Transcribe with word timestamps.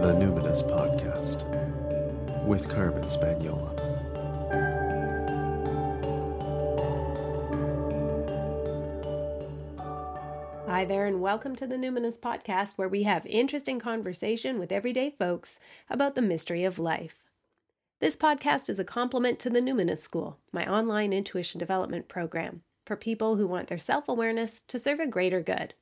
The 0.00 0.14
Numinous 0.14 0.62
Podcast 0.62 1.44
with 2.46 2.70
Carmen 2.70 3.02
Spagnola. 3.02 3.78
Hi 10.66 10.86
there, 10.86 11.04
and 11.04 11.20
welcome 11.20 11.54
to 11.54 11.66
the 11.66 11.74
Numinous 11.74 12.18
Podcast, 12.18 12.78
where 12.78 12.88
we 12.88 13.02
have 13.02 13.26
interesting 13.26 13.78
conversation 13.78 14.58
with 14.58 14.72
everyday 14.72 15.10
folks 15.10 15.58
about 15.90 16.14
the 16.14 16.22
mystery 16.22 16.64
of 16.64 16.78
life. 16.78 17.16
This 18.00 18.16
podcast 18.16 18.70
is 18.70 18.78
a 18.78 18.84
complement 18.84 19.38
to 19.40 19.50
the 19.50 19.60
Numinous 19.60 19.98
School, 19.98 20.38
my 20.50 20.66
online 20.66 21.12
intuition 21.12 21.58
development 21.58 22.08
program 22.08 22.62
for 22.86 22.96
people 22.96 23.36
who 23.36 23.46
want 23.46 23.68
their 23.68 23.78
self 23.78 24.08
awareness 24.08 24.62
to 24.62 24.78
serve 24.78 24.98
a 24.98 25.06
greater 25.06 25.42
good. 25.42 25.74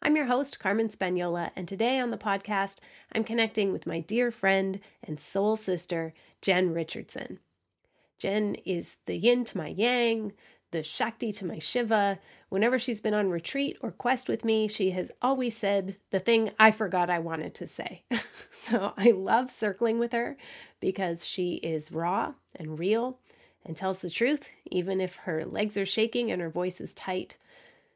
I'm 0.00 0.14
your 0.14 0.26
host, 0.26 0.60
Carmen 0.60 0.90
Spagnola, 0.90 1.50
and 1.56 1.66
today 1.66 1.98
on 1.98 2.10
the 2.10 2.16
podcast, 2.16 2.76
I'm 3.12 3.24
connecting 3.24 3.72
with 3.72 3.84
my 3.84 3.98
dear 3.98 4.30
friend 4.30 4.78
and 5.02 5.18
soul 5.18 5.56
sister, 5.56 6.14
Jenn 6.40 6.72
Richardson. 6.72 7.40
Jenn 8.16 8.54
is 8.64 8.98
the 9.06 9.16
yin 9.16 9.44
to 9.46 9.58
my 9.58 9.66
yang, 9.66 10.34
the 10.70 10.84
Shakti 10.84 11.32
to 11.32 11.44
my 11.44 11.58
Shiva. 11.58 12.20
Whenever 12.48 12.78
she's 12.78 13.00
been 13.00 13.12
on 13.12 13.30
retreat 13.30 13.76
or 13.80 13.90
quest 13.90 14.28
with 14.28 14.44
me, 14.44 14.68
she 14.68 14.92
has 14.92 15.10
always 15.20 15.56
said 15.56 15.96
the 16.12 16.20
thing 16.20 16.52
I 16.60 16.70
forgot 16.70 17.10
I 17.10 17.18
wanted 17.18 17.54
to 17.56 17.66
say. 17.66 18.04
so 18.52 18.92
I 18.96 19.10
love 19.10 19.50
circling 19.50 19.98
with 19.98 20.12
her 20.12 20.36
because 20.78 21.26
she 21.26 21.54
is 21.54 21.90
raw 21.90 22.34
and 22.54 22.78
real 22.78 23.18
and 23.64 23.76
tells 23.76 23.98
the 23.98 24.10
truth, 24.10 24.48
even 24.70 25.00
if 25.00 25.16
her 25.16 25.44
legs 25.44 25.76
are 25.76 25.84
shaking 25.84 26.30
and 26.30 26.40
her 26.40 26.50
voice 26.50 26.80
is 26.80 26.94
tight. 26.94 27.36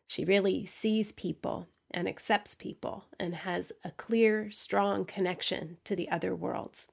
She 0.08 0.24
really 0.24 0.66
sees 0.66 1.12
people 1.12 1.68
and 1.92 2.08
accepts 2.08 2.54
people 2.54 3.06
and 3.18 3.34
has 3.34 3.72
a 3.84 3.90
clear, 3.92 4.50
strong 4.50 5.04
connection 5.04 5.78
to 5.84 5.94
the 5.94 6.10
other 6.10 6.34
worlds. 6.34 6.88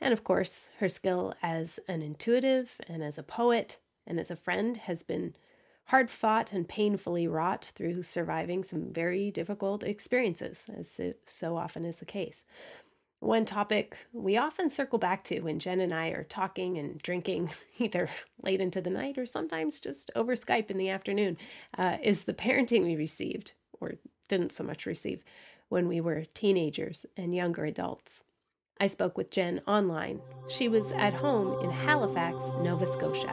And 0.00 0.12
of 0.12 0.24
course, 0.24 0.70
her 0.78 0.88
skill 0.88 1.34
as 1.42 1.78
an 1.88 2.02
intuitive 2.02 2.76
and 2.88 3.02
as 3.02 3.18
a 3.18 3.22
poet 3.22 3.78
and 4.06 4.18
as 4.18 4.30
a 4.30 4.36
friend 4.36 4.76
has 4.76 5.02
been 5.02 5.34
hard 5.86 6.10
fought 6.10 6.52
and 6.52 6.68
painfully 6.68 7.26
wrought 7.26 7.70
through 7.74 8.02
surviving 8.02 8.62
some 8.62 8.92
very 8.92 9.30
difficult 9.30 9.82
experiences, 9.82 10.66
as 10.76 11.00
so, 11.26 11.56
often 11.56 11.84
is 11.84 11.98
the 11.98 12.04
case. 12.04 12.44
One 13.20 13.44
topic 13.44 13.96
we 14.12 14.36
often 14.36 14.68
circle 14.68 14.98
back 14.98 15.22
to 15.24 15.40
when 15.40 15.60
Jenn 15.60 15.80
and 15.80 15.92
I 15.92 16.08
are 16.08 16.24
talking 16.24 16.78
and 16.78 16.98
drinking, 17.02 17.50
either 17.78 18.08
late 18.42 18.60
into 18.60 18.80
the 18.80 18.90
night 18.90 19.16
or 19.18 19.26
sometimes 19.26 19.80
just 19.80 20.10
over 20.16 20.34
Skype 20.34 20.70
in 20.70 20.78
the 20.78 20.88
afternoon, 20.88 21.36
uh, 21.78 21.98
is 22.02 22.24
the 22.24 22.34
parenting 22.34 22.82
we 22.84 22.96
received, 22.96 23.52
or 23.80 23.92
didn't 24.28 24.52
so 24.52 24.64
much 24.64 24.86
receive, 24.86 25.22
when 25.68 25.88
we 25.88 26.00
were 26.00 26.24
teenagers 26.34 27.06
and 27.16 27.34
younger 27.34 27.64
adults. 27.64 28.24
I 28.80 28.86
spoke 28.86 29.16
with 29.16 29.30
Jenn 29.30 29.60
online. 29.66 30.20
She 30.48 30.68
was 30.68 30.92
at 30.92 31.12
home 31.12 31.62
in 31.64 31.70
Halifax, 31.70 32.36
Nova 32.62 32.86
Scotia. 32.86 33.32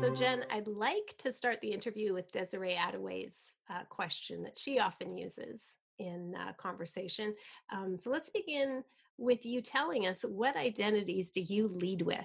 So, 0.00 0.14
Jenn, 0.14 0.44
I'd 0.50 0.66
like 0.66 1.14
to 1.18 1.30
start 1.30 1.60
the 1.60 1.72
interview 1.72 2.14
with 2.14 2.32
Desiree 2.32 2.74
Adaway's 2.74 3.52
uh, 3.68 3.84
question 3.90 4.42
that 4.44 4.58
she 4.58 4.78
often 4.78 5.16
uses 5.16 5.76
in 5.98 6.34
uh, 6.34 6.52
conversation. 6.54 7.34
Um, 7.70 7.98
so, 7.98 8.10
let's 8.10 8.30
begin 8.30 8.82
with 9.18 9.44
you 9.44 9.60
telling 9.60 10.06
us 10.06 10.24
what 10.26 10.56
identities 10.56 11.30
do 11.30 11.42
you 11.42 11.68
lead 11.68 12.02
with? 12.02 12.18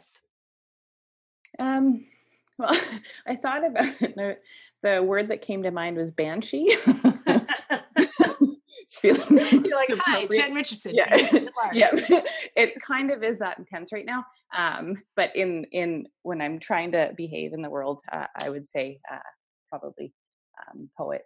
Um, 1.59 2.05
well, 2.57 2.75
I 3.27 3.35
thought 3.35 3.65
about 3.65 4.01
it. 4.01 4.15
The, 4.15 4.37
the 4.81 5.03
word 5.03 5.29
that 5.29 5.41
came 5.41 5.63
to 5.63 5.71
mind 5.71 5.97
was 5.97 6.11
banshee. 6.11 6.75
feeling 9.13 9.65
you're 9.65 9.75
like 9.75 9.89
hi 9.99 10.27
jenn 10.31 10.53
richardson 10.53 10.93
yeah. 10.95 11.15
yeah. 11.73 11.89
It 12.55 12.81
kind 12.81 13.11
of 13.11 13.23
is 13.23 13.39
that 13.39 13.59
intense 13.59 13.91
right 13.91 14.05
now 14.05 14.25
um 14.55 14.95
but 15.15 15.35
in 15.35 15.65
in 15.71 16.07
when 16.23 16.41
i'm 16.41 16.59
trying 16.59 16.91
to 16.93 17.13
behave 17.15 17.53
in 17.53 17.61
the 17.61 17.69
world 17.69 18.01
uh, 18.11 18.27
i 18.41 18.49
would 18.49 18.67
say 18.67 18.99
uh, 19.11 19.17
probably 19.69 20.13
um, 20.73 20.89
poet 20.97 21.23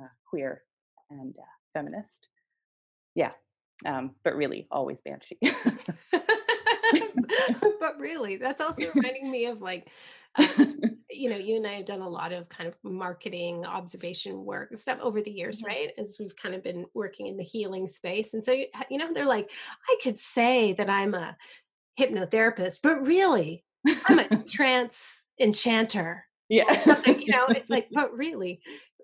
uh, 0.00 0.08
queer 0.28 0.62
and 1.10 1.34
uh, 1.38 1.42
feminist. 1.72 2.28
Yeah 3.14 3.32
um 3.86 4.12
but 4.22 4.36
really 4.36 4.66
always 4.70 5.00
banshee. 5.00 5.38
But 7.80 7.98
really 7.98 8.36
that's 8.36 8.60
also 8.60 8.90
reminding 8.94 9.30
me 9.30 9.46
of 9.46 9.60
like 9.60 9.88
you 11.10 11.30
know, 11.30 11.36
you 11.36 11.56
and 11.56 11.66
I 11.66 11.74
have 11.74 11.86
done 11.86 12.00
a 12.00 12.08
lot 12.08 12.32
of 12.32 12.48
kind 12.48 12.68
of 12.68 12.74
marketing 12.82 13.64
observation 13.64 14.44
work 14.44 14.76
stuff 14.78 14.98
over 15.00 15.22
the 15.22 15.30
years, 15.30 15.58
mm-hmm. 15.58 15.68
right? 15.68 15.90
As 15.98 16.16
we've 16.18 16.36
kind 16.36 16.54
of 16.54 16.62
been 16.62 16.86
working 16.94 17.26
in 17.26 17.36
the 17.36 17.44
healing 17.44 17.86
space. 17.86 18.34
And 18.34 18.44
so, 18.44 18.52
you 18.52 18.98
know, 18.98 19.12
they're 19.12 19.26
like, 19.26 19.50
I 19.88 19.96
could 20.02 20.18
say 20.18 20.72
that 20.74 20.90
I'm 20.90 21.14
a 21.14 21.36
hypnotherapist, 21.98 22.80
but 22.82 23.06
really, 23.06 23.64
I'm 24.08 24.18
a 24.18 24.42
trance 24.48 25.24
enchanter. 25.40 26.26
Yeah. 26.48 26.76
something, 26.78 27.22
you 27.22 27.32
know, 27.32 27.46
it's 27.48 27.70
like, 27.70 27.88
but 27.92 28.16
really, 28.16 28.60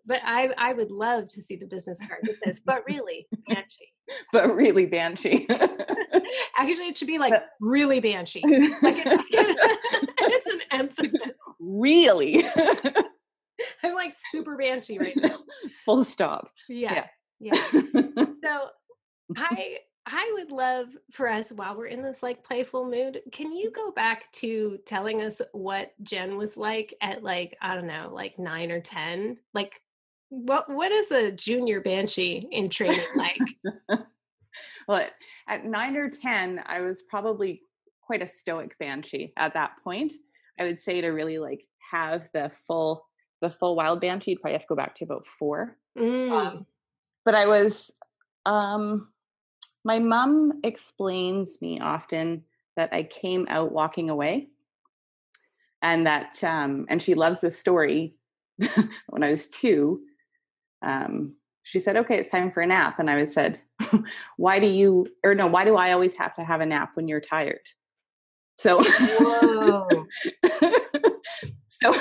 but 0.06 0.20
I 0.24 0.50
I 0.56 0.72
would 0.72 0.90
love 0.90 1.28
to 1.28 1.42
see 1.42 1.56
the 1.56 1.66
business 1.66 2.00
card 2.06 2.20
that 2.24 2.36
says, 2.44 2.60
but 2.60 2.84
really, 2.86 3.28
Banshee. 3.48 3.92
but 4.32 4.54
really 4.54 4.86
Banshee. 4.86 5.46
Actually, 6.56 6.88
it 6.88 6.98
should 6.98 7.06
be 7.06 7.18
like 7.18 7.34
really 7.60 8.00
Banshee. 8.00 8.42
Like 8.82 8.96
it's, 9.06 9.24
it's 10.20 10.50
an 10.50 10.60
emphasis. 10.72 11.19
Really? 11.60 12.44
I'm 13.84 13.94
like 13.94 14.14
super 14.30 14.56
Banshee 14.56 14.98
right 14.98 15.16
now. 15.16 15.38
Full 15.84 16.04
stop. 16.04 16.50
Yeah. 16.68 17.06
Yeah. 17.38 17.54
yeah. 17.74 17.84
so 18.42 18.68
I 19.36 19.78
I 20.06 20.30
would 20.34 20.50
love 20.50 20.88
for 21.12 21.30
us 21.30 21.52
while 21.52 21.76
we're 21.76 21.86
in 21.86 22.02
this 22.02 22.22
like 22.22 22.42
playful 22.42 22.88
mood, 22.88 23.20
can 23.32 23.52
you 23.52 23.70
go 23.70 23.92
back 23.92 24.32
to 24.32 24.78
telling 24.86 25.22
us 25.22 25.40
what 25.52 25.92
Jenn 26.02 26.36
was 26.36 26.56
like 26.56 26.94
at 27.02 27.22
like, 27.22 27.56
I 27.60 27.74
don't 27.74 27.86
know, 27.86 28.10
like 28.12 28.38
nine 28.38 28.70
or 28.72 28.80
10? 28.80 29.36
Like 29.52 29.80
what 30.30 30.70
what 30.70 30.92
is 30.92 31.10
a 31.10 31.32
junior 31.32 31.80
banshee 31.80 32.48
in 32.50 32.70
training 32.70 33.00
like? 33.16 33.38
well, 34.88 35.06
at 35.48 35.64
nine 35.64 35.96
or 35.96 36.08
ten, 36.08 36.62
I 36.64 36.80
was 36.80 37.02
probably 37.02 37.62
quite 38.00 38.22
a 38.22 38.26
stoic 38.26 38.78
banshee 38.78 39.32
at 39.36 39.54
that 39.54 39.72
point. 39.84 40.14
I 40.60 40.64
would 40.64 40.78
say 40.78 41.00
to 41.00 41.08
really 41.08 41.38
like 41.38 41.64
have 41.90 42.28
the 42.32 42.50
full 42.66 43.06
the 43.40 43.50
full 43.50 43.74
wild 43.74 44.02
banshee, 44.02 44.32
you'd 44.32 44.42
probably 44.42 44.52
have 44.52 44.62
to 44.62 44.68
go 44.68 44.76
back 44.76 44.94
to 44.96 45.04
about 45.04 45.24
four. 45.24 45.78
Mm. 45.98 46.30
Um, 46.30 46.66
but 47.24 47.34
I 47.34 47.46
was 47.46 47.90
um 48.46 49.12
my 49.84 49.98
mom 49.98 50.60
explains 50.62 51.58
me 51.62 51.80
often 51.80 52.44
that 52.76 52.90
I 52.92 53.02
came 53.02 53.46
out 53.48 53.72
walking 53.72 54.10
away 54.10 54.50
and 55.82 56.06
that 56.06 56.42
um 56.44 56.86
and 56.88 57.02
she 57.02 57.14
loves 57.14 57.40
this 57.40 57.58
story 57.58 58.14
when 59.08 59.22
I 59.22 59.30
was 59.30 59.48
two 59.48 60.02
um, 60.82 61.34
she 61.62 61.80
said, 61.80 61.96
"Okay, 61.96 62.18
it's 62.18 62.30
time 62.30 62.50
for 62.50 62.62
a 62.62 62.66
nap." 62.66 62.98
And 62.98 63.10
I 63.10 63.16
was 63.16 63.32
said, 63.32 63.60
"Why 64.36 64.58
do 64.58 64.66
you 64.66 65.06
or 65.24 65.34
no? 65.34 65.46
Why 65.46 65.64
do 65.64 65.76
I 65.76 65.92
always 65.92 66.16
have 66.16 66.34
to 66.36 66.44
have 66.44 66.60
a 66.60 66.66
nap 66.66 66.90
when 66.94 67.08
you're 67.08 67.20
tired?" 67.20 67.60
So, 68.60 68.82
so 71.66 71.94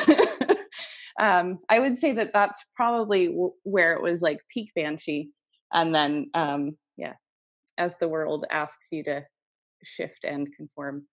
um, 1.20 1.59
I 1.70 1.80
would 1.80 1.97
say 1.97 2.12
that 2.14 2.34
that's 2.34 2.66
probably 2.75 3.28
w- 3.28 3.53
where 3.64 3.94
it 3.94 4.02
was 4.02 4.22
like 4.22 4.40
peak 4.53 4.72
banshee, 4.75 5.30
and 5.72 5.96
then 5.96 6.30
um, 6.34 6.78
yeah, 6.98 7.14
as 7.78 7.94
the 8.00 8.09
world 8.09 8.46
asks 8.52 8.88
you 8.92 9.03
to 9.06 9.25
shift 9.84 10.25
and 10.25 10.53
conform. 10.53 11.06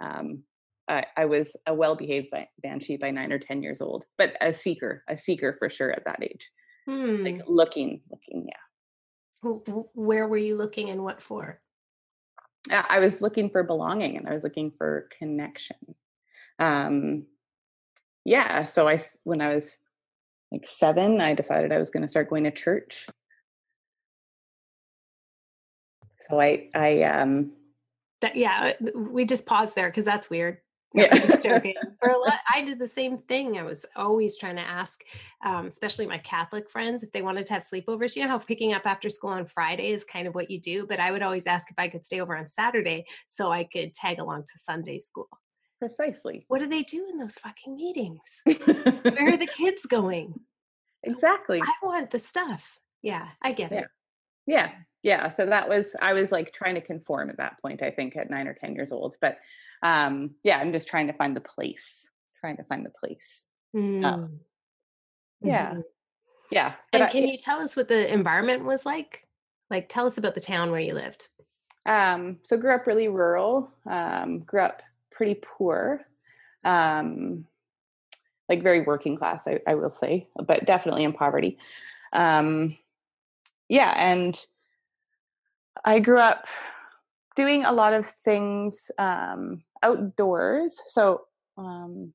Um, 0.00 0.44
I, 0.88 1.04
I 1.16 1.24
was 1.24 1.56
a 1.66 1.74
well-behaved 1.74 2.28
banshee 2.62 2.96
by 2.96 3.10
nine 3.10 3.32
or 3.32 3.38
ten 3.40 3.62
years 3.62 3.80
old, 3.80 4.04
but 4.18 4.36
a 4.40 4.54
seeker, 4.54 5.02
a 5.08 5.16
seeker 5.16 5.56
for 5.58 5.68
sure 5.68 5.90
at 5.90 6.04
that 6.04 6.22
age. 6.22 6.48
Hmm. 6.88 7.24
Like 7.24 7.42
looking, 7.46 8.02
looking, 8.10 8.48
yeah. 8.48 9.50
Where 9.94 10.28
were 10.28 10.36
you 10.36 10.56
looking 10.56 10.90
and 10.90 11.02
what 11.02 11.20
for? 11.20 11.60
I 12.70 13.00
was 13.00 13.20
looking 13.20 13.50
for 13.50 13.62
belonging 13.62 14.16
and 14.16 14.28
I 14.28 14.34
was 14.34 14.44
looking 14.44 14.72
for 14.76 15.08
connection. 15.18 15.76
Um, 16.58 17.24
yeah, 18.24 18.66
so 18.66 18.88
I 18.88 19.04
when 19.24 19.40
I 19.40 19.54
was 19.54 19.76
like 20.52 20.66
seven, 20.68 21.20
I 21.20 21.34
decided 21.34 21.72
I 21.72 21.78
was 21.78 21.90
going 21.90 22.02
to 22.02 22.08
start 22.08 22.30
going 22.30 22.44
to 22.44 22.50
church. 22.50 23.06
So 26.20 26.40
I, 26.40 26.68
I, 26.74 27.02
um, 27.02 27.52
that 28.20 28.36
yeah, 28.36 28.74
uh, 28.80 28.90
we 28.96 29.24
just 29.24 29.46
paused 29.46 29.74
there 29.74 29.88
because 29.88 30.04
that's 30.04 30.30
weird. 30.30 30.58
Yeah. 30.94 31.16
just 31.16 31.42
joking. 31.42 31.74
For 32.00 32.10
a 32.10 32.18
lot, 32.18 32.38
I 32.52 32.62
did 32.64 32.78
the 32.78 32.88
same 32.88 33.16
thing. 33.16 33.58
I 33.58 33.62
was 33.62 33.86
always 33.96 34.36
trying 34.36 34.56
to 34.56 34.62
ask, 34.62 35.02
um, 35.44 35.66
especially 35.66 36.06
my 36.06 36.18
Catholic 36.18 36.70
friends, 36.70 37.02
if 37.02 37.12
they 37.12 37.22
wanted 37.22 37.46
to 37.46 37.54
have 37.54 37.62
sleepovers. 37.62 38.14
You 38.14 38.22
know 38.22 38.28
how 38.28 38.38
picking 38.38 38.74
up 38.74 38.86
after 38.86 39.08
school 39.08 39.30
on 39.30 39.46
Friday 39.46 39.92
is 39.92 40.04
kind 40.04 40.26
of 40.28 40.34
what 40.34 40.50
you 40.50 40.60
do, 40.60 40.86
but 40.86 41.00
I 41.00 41.10
would 41.10 41.22
always 41.22 41.46
ask 41.46 41.70
if 41.70 41.78
I 41.78 41.88
could 41.88 42.04
stay 42.04 42.20
over 42.20 42.36
on 42.36 42.46
Saturday 42.46 43.04
so 43.26 43.50
I 43.50 43.64
could 43.64 43.94
tag 43.94 44.18
along 44.18 44.42
to 44.44 44.58
Sunday 44.58 44.98
school. 44.98 45.28
Precisely. 45.78 46.44
What 46.48 46.60
do 46.60 46.68
they 46.68 46.82
do 46.82 47.08
in 47.10 47.18
those 47.18 47.34
fucking 47.36 47.74
meetings? 47.74 48.42
Where 48.44 49.34
are 49.34 49.36
the 49.36 49.50
kids 49.56 49.86
going? 49.86 50.40
Exactly. 51.02 51.60
I 51.60 51.72
want 51.82 52.10
the 52.10 52.18
stuff. 52.18 52.78
Yeah, 53.02 53.28
I 53.42 53.52
get 53.52 53.72
yeah. 53.72 53.78
it. 53.80 53.86
yeah 54.46 54.70
yeah 55.02 55.28
so 55.28 55.44
that 55.44 55.68
was 55.68 55.94
i 56.00 56.12
was 56.12 56.32
like 56.32 56.52
trying 56.52 56.74
to 56.74 56.80
conform 56.80 57.28
at 57.28 57.36
that 57.36 57.60
point 57.60 57.82
i 57.82 57.90
think 57.90 58.16
at 58.16 58.30
nine 58.30 58.46
or 58.46 58.54
ten 58.54 58.74
years 58.74 58.92
old 58.92 59.16
but 59.20 59.38
um 59.82 60.30
yeah 60.44 60.58
i'm 60.58 60.72
just 60.72 60.88
trying 60.88 61.06
to 61.08 61.12
find 61.12 61.36
the 61.36 61.40
place 61.40 62.08
trying 62.40 62.56
to 62.56 62.64
find 62.64 62.84
the 62.84 62.90
place 62.90 63.46
Mm. 63.74 64.04
um, 64.04 64.40
yeah 65.42 65.72
Mhm. 65.74 65.82
yeah 66.50 66.72
And 66.92 67.02
I- 67.04 67.08
can 67.10 67.22
you 67.26 67.38
tell 67.38 67.60
us 67.60 67.74
what 67.76 67.88
the 67.88 68.12
environment 68.12 68.64
was 68.64 68.84
like? 68.84 69.26
Like, 69.70 69.88
tell 69.88 70.04
us 70.06 70.18
about 70.18 70.34
the 70.34 70.40
town 70.40 70.70
where 70.70 70.80
you 70.80 70.92
lived. 70.94 71.28
um 71.86 72.38
so 72.44 72.56
grew 72.58 72.74
up 72.74 72.86
really 72.86 73.08
rural 73.08 73.68
um 73.86 74.40
grew 74.40 74.60
up 74.60 74.82
pretty 75.10 75.34
poor 75.42 76.00
um 76.64 77.46
like 78.48 78.62
very 78.62 78.82
working 78.82 79.16
class 79.16 79.42
I, 79.46 79.60
I 79.66 79.74
will 79.74 79.90
say 79.90 80.28
but 80.36 80.64
definitely 80.66 81.04
in 81.04 81.12
poverty 81.12 81.58
um 82.12 82.76
yeah 83.68 83.92
and 83.96 84.38
i 85.84 85.98
grew 85.98 86.18
up 86.18 86.44
doing 87.36 87.64
a 87.64 87.72
lot 87.72 87.92
of 87.94 88.06
things 88.06 88.90
um 88.98 89.62
outdoors 89.82 90.78
so 90.88 91.22
um 91.58 92.12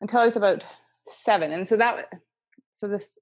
until 0.00 0.20
i 0.20 0.24
was 0.24 0.36
about 0.36 0.62
seven 1.08 1.52
and 1.52 1.66
so 1.66 1.76
that 1.76 2.08
so 2.76 2.88
this 2.88 3.18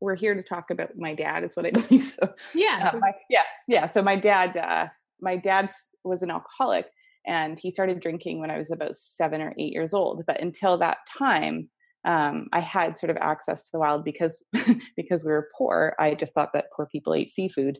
we're 0.00 0.14
here 0.14 0.34
to 0.34 0.42
talk 0.42 0.70
about 0.70 0.90
my 0.96 1.14
dad 1.14 1.44
is 1.44 1.56
what 1.56 1.66
i 1.66 1.70
believe 1.80 2.04
so 2.04 2.32
Yeah. 2.54 2.90
uh, 2.94 2.98
my, 2.98 3.12
yeah 3.28 3.42
yeah 3.66 3.86
so 3.86 4.02
my 4.02 4.16
dad 4.16 4.56
uh 4.56 4.86
my 5.20 5.36
dad 5.36 5.70
was 6.04 6.22
an 6.22 6.30
alcoholic 6.30 6.86
and 7.26 7.58
he 7.58 7.70
started 7.70 8.00
drinking 8.00 8.40
when 8.40 8.50
i 8.50 8.58
was 8.58 8.70
about 8.70 8.94
seven 8.96 9.40
or 9.40 9.54
eight 9.58 9.72
years 9.72 9.92
old 9.94 10.24
but 10.26 10.40
until 10.40 10.78
that 10.78 10.98
time 11.18 11.68
um, 12.06 12.48
i 12.52 12.60
had 12.60 12.96
sort 12.96 13.10
of 13.10 13.18
access 13.18 13.64
to 13.64 13.68
the 13.72 13.78
wild 13.78 14.04
because 14.04 14.42
because 14.96 15.24
we 15.24 15.30
were 15.30 15.48
poor 15.56 15.94
i 15.98 16.14
just 16.14 16.34
thought 16.34 16.52
that 16.54 16.70
poor 16.74 16.86
people 16.86 17.12
ate 17.14 17.30
seafood 17.30 17.78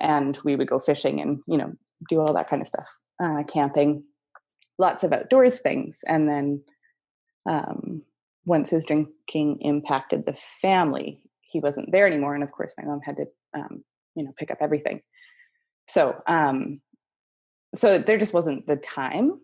and 0.00 0.38
we 0.44 0.56
would 0.56 0.68
go 0.68 0.78
fishing 0.78 1.20
and 1.20 1.40
you 1.46 1.56
know 1.56 1.72
do 2.08 2.20
all 2.20 2.32
that 2.34 2.48
kind 2.48 2.60
of 2.62 2.68
stuff 2.68 2.88
uh, 3.22 3.42
camping 3.44 4.02
lots 4.78 5.02
of 5.04 5.12
outdoors 5.12 5.58
things 5.60 6.00
and 6.08 6.28
then 6.28 6.62
um, 7.46 8.02
once 8.44 8.70
his 8.70 8.84
drinking 8.84 9.58
impacted 9.60 10.26
the 10.26 10.34
family 10.34 11.20
he 11.40 11.60
wasn't 11.60 11.90
there 11.92 12.06
anymore 12.06 12.34
and 12.34 12.44
of 12.44 12.52
course 12.52 12.74
my 12.78 12.84
mom 12.84 13.00
had 13.02 13.16
to 13.16 13.26
um, 13.54 13.82
you 14.14 14.24
know 14.24 14.32
pick 14.36 14.50
up 14.50 14.58
everything 14.60 15.00
so 15.88 16.14
um 16.26 16.80
so 17.74 17.98
there 17.98 18.18
just 18.18 18.34
wasn't 18.34 18.66
the 18.66 18.76
time 18.76 19.40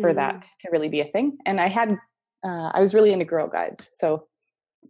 for 0.00 0.12
Mm. 0.12 0.16
that 0.16 0.44
to 0.60 0.68
really 0.70 0.88
be 0.90 1.00
a 1.00 1.06
thing 1.06 1.38
and 1.46 1.58
i 1.60 1.68
had 1.68 1.92
uh, 2.44 2.70
i 2.74 2.80
was 2.80 2.92
really 2.92 3.12
into 3.12 3.24
girl 3.24 3.48
guides 3.48 3.90
so 3.94 4.26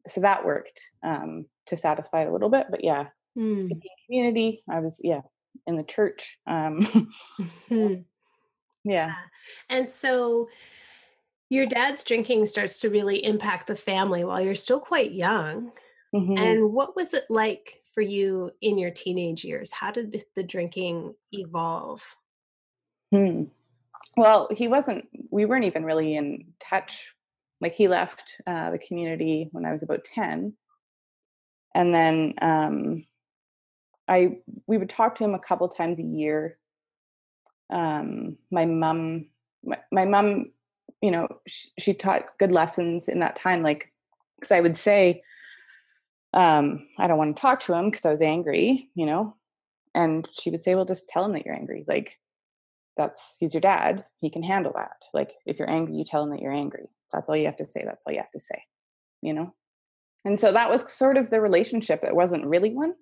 so 0.09 0.21
that 0.21 0.45
worked 0.45 0.81
um 1.05 1.47
to 1.67 1.77
satisfy 1.77 2.23
a 2.23 2.33
little 2.33 2.49
bit 2.49 2.67
but 2.71 2.83
yeah 2.83 3.07
Mm. 3.37 3.83
community 4.07 4.63
i 4.69 4.81
was 4.81 5.01
yeah 5.03 5.21
in 5.67 5.77
the 5.77 5.83
church 5.83 6.39
um 6.47 6.81
Mhm. 7.71 8.05
yeah 8.85 9.13
And 9.69 9.91
so 9.91 10.49
your 11.49 11.67
dad's 11.67 12.05
drinking 12.05 12.47
starts 12.47 12.81
to 12.81 12.91
really 12.91 13.25
impact 13.25 13.67
the 13.67 13.77
family 13.77 14.25
while 14.25 14.41
you're 14.41 14.55
still 14.55 14.81
quite 14.81 15.13
young. 15.13 15.73
Mhm. 16.15 16.39
And 16.39 16.73
what 16.73 16.97
was 16.97 17.15
it 17.15 17.25
like 17.29 17.83
for 17.95 18.01
you 18.01 18.51
in 18.61 18.79
your 18.79 18.91
teenage 18.91 19.45
years? 19.45 19.73
How 19.73 19.91
did 19.93 20.25
the 20.35 20.43
drinking 20.43 21.15
evolve? 21.33 22.03
Hmm. 23.13 23.45
Well, 24.17 24.49
he 24.51 24.67
wasn't, 24.67 25.07
we 25.31 25.45
weren't 25.45 25.67
even 25.67 25.85
really 25.85 26.17
in 26.17 26.53
touch. 26.59 27.15
Like 27.61 27.75
he 27.75 27.89
left 27.89 28.41
uh, 28.47 28.71
the 28.71 28.79
community 28.79 29.49
when 29.53 29.65
I 29.65 29.73
was 29.73 29.83
about 29.83 30.05
10. 30.05 30.55
And 31.75 31.95
then 31.95 32.35
um, 32.41 33.07
I, 34.09 34.39
we 34.67 34.79
would 34.79 34.91
talk 34.91 35.17
to 35.17 35.25
him 35.25 35.35
a 35.35 35.39
couple 35.39 35.69
times 35.69 35.99
a 35.99 36.05
year. 36.05 36.59
Um, 37.71 38.37
my 38.51 38.65
mom, 38.65 39.27
my, 39.65 39.79
my 39.91 40.05
mom, 40.05 40.53
you 41.03 41.11
know, 41.11 41.29
she, 41.47 41.69
she 41.79 41.95
taught 41.95 42.39
good 42.39 42.53
lessons 42.53 43.09
in 43.09 43.19
that 43.21 43.37
time. 43.37 43.63
Like, 43.63 43.93
because 44.39 44.53
I 44.53 44.61
would 44.61 44.77
say, 44.77 45.23
um, 46.35 46.87
I 46.99 47.07
don't 47.07 47.19
want 47.19 47.37
to 47.37 47.41
talk 47.41 47.61
to 47.61 47.75
him 47.75 47.91
because 47.91 48.05
I 48.05 48.13
was 48.13 48.23
angry, 48.23 48.91
you 48.95 49.07
know, 49.07 49.35
and 49.95 50.29
she 50.39 50.51
would 50.51 50.63
say, 50.63 50.75
well, 50.75 50.85
just 50.85 51.09
tell 51.09 51.25
him 51.25 51.33
that 51.33 51.45
you're 51.45 51.55
angry. 51.55 51.85
Like, 51.89 52.19
that's 52.97 53.37
he's 53.39 53.55
your 53.55 53.61
dad 53.61 54.05
he 54.19 54.31
can 54.31 54.43
handle 54.43 54.73
that 54.75 54.97
like 55.13 55.35
if 55.45 55.59
you're 55.59 55.71
angry 55.71 55.95
you 55.95 56.05
tell 56.05 56.23
him 56.23 56.31
that 56.31 56.41
you're 56.41 56.53
angry 56.53 56.89
that's 57.13 57.29
all 57.29 57.37
you 57.37 57.47
have 57.47 57.57
to 57.57 57.69
say 57.69 57.83
that's 57.85 58.03
all 58.07 58.13
you 58.13 58.19
have 58.19 58.31
to 58.31 58.41
say 58.41 58.63
you 59.23 59.33
know 59.33 59.53
and 60.25 60.41
so 60.41 60.53
that 60.53 60.71
was 60.71 60.91
sort 60.93 61.17
of 61.17 61.31
the 61.31 61.41
relationship 61.41 62.03
it 62.03 62.15
wasn't 62.15 62.45
really 62.45 62.71
one 62.71 62.95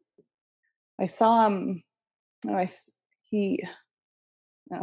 i 1.00 1.06
saw 1.06 1.46
him 1.46 1.82
oh, 2.49 2.55
I, 2.55 2.69
he 3.31 3.62
no, 4.70 4.82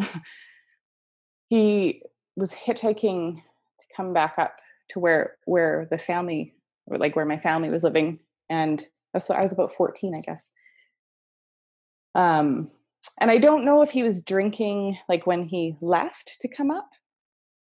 he 1.49 2.03
was 2.35 2.53
hitchhiking 2.53 3.35
to 3.35 3.95
come 3.95 4.13
back 4.13 4.35
up 4.37 4.55
to 4.91 4.99
where 4.99 5.37
where 5.45 5.87
the 5.89 5.97
family 5.97 6.55
or 6.87 6.97
like 6.97 7.15
where 7.15 7.25
my 7.25 7.37
family 7.37 7.69
was 7.69 7.83
living 7.83 8.19
and 8.49 8.85
so 9.19 9.33
i 9.33 9.43
was 9.43 9.51
about 9.51 9.75
14 9.75 10.15
i 10.15 10.21
guess 10.21 10.49
um 12.15 12.69
and 13.19 13.31
I 13.31 13.37
don't 13.37 13.65
know 13.65 13.81
if 13.81 13.89
he 13.89 14.03
was 14.03 14.21
drinking 14.21 14.97
like 15.09 15.25
when 15.25 15.45
he 15.45 15.75
left 15.81 16.37
to 16.41 16.47
come 16.47 16.71
up, 16.71 16.89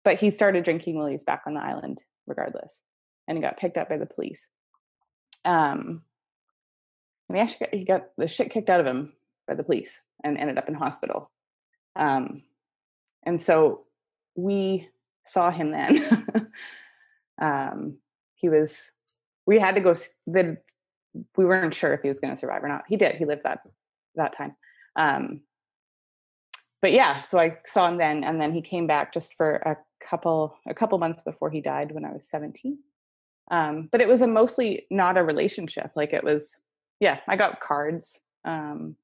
but 0.04 0.20
he 0.20 0.32
started 0.32 0.64
drinking 0.64 0.98
while 0.98 1.08
he 1.08 1.14
was 1.14 1.24
back 1.24 1.44
on 1.48 1.54
the 1.54 1.62
island, 1.62 2.02
regardless, 2.28 2.82
and 3.28 3.38
he 3.38 3.42
got 3.42 3.58
picked 3.58 3.78
up 3.78 3.90
by 3.90 3.98
the 3.98 4.06
police. 4.06 4.48
Um, 5.46 6.04
and 7.34 7.40
he 7.40 7.44
actually 7.44 7.66
got, 7.66 7.74
he 7.74 7.86
got 7.86 8.10
the 8.18 8.28
shit 8.28 8.52
kicked 8.52 8.70
out 8.70 8.80
of 8.80 8.86
him 8.86 9.14
by 9.48 9.56
the 9.56 9.64
police 9.64 10.02
and 10.24 10.38
ended 10.38 10.58
up 10.58 10.70
in 10.70 10.76
hospital. 10.76 11.32
Um, 11.96 12.44
and 13.24 13.40
so 13.40 13.86
we 14.36 14.90
saw 15.26 15.52
him 15.52 15.72
then. 15.72 16.28
um, 17.42 17.98
he 18.36 18.50
was. 18.50 18.82
We 19.46 19.60
had 19.60 19.76
to 19.76 19.82
go. 19.82 19.96
The 20.28 20.58
we 21.38 21.46
weren't 21.46 21.74
sure 21.74 21.94
if 21.94 22.02
he 22.02 22.08
was 22.08 22.20
going 22.20 22.34
to 22.34 22.40
survive 22.40 22.64
or 22.64 22.70
not. 22.70 22.86
He 22.88 22.98
did. 22.98 23.16
He 23.16 23.26
lived 23.26 23.44
that 23.44 23.60
that 24.16 24.36
time 24.36 24.56
um 24.96 25.42
but 26.82 26.92
yeah 26.92 27.22
so 27.22 27.40
i 27.40 27.58
saw 27.66 27.88
him 27.88 27.98
then 27.98 28.24
and 28.24 28.42
then 28.42 28.54
he 28.54 28.62
came 28.62 28.88
back 28.88 29.14
just 29.14 29.34
for 29.36 29.56
a 29.56 29.78
couple 30.06 30.56
a 30.68 30.74
couple 30.74 30.98
months 30.98 31.22
before 31.22 31.50
he 31.50 31.62
died 31.62 31.92
when 31.92 32.06
i 32.06 32.12
was 32.12 32.28
17 32.28 32.78
um 33.52 33.90
but 33.92 34.02
it 34.02 34.08
was 34.08 34.22
a 34.22 34.28
mostly 34.28 34.86
not 34.90 35.18
a 35.18 35.24
relationship 35.24 35.92
like 35.96 36.14
it 36.14 36.24
was 36.24 36.58
yeah 37.04 37.20
i 37.28 37.36
got 37.36 37.60
cards 37.60 38.20
um 38.46 38.96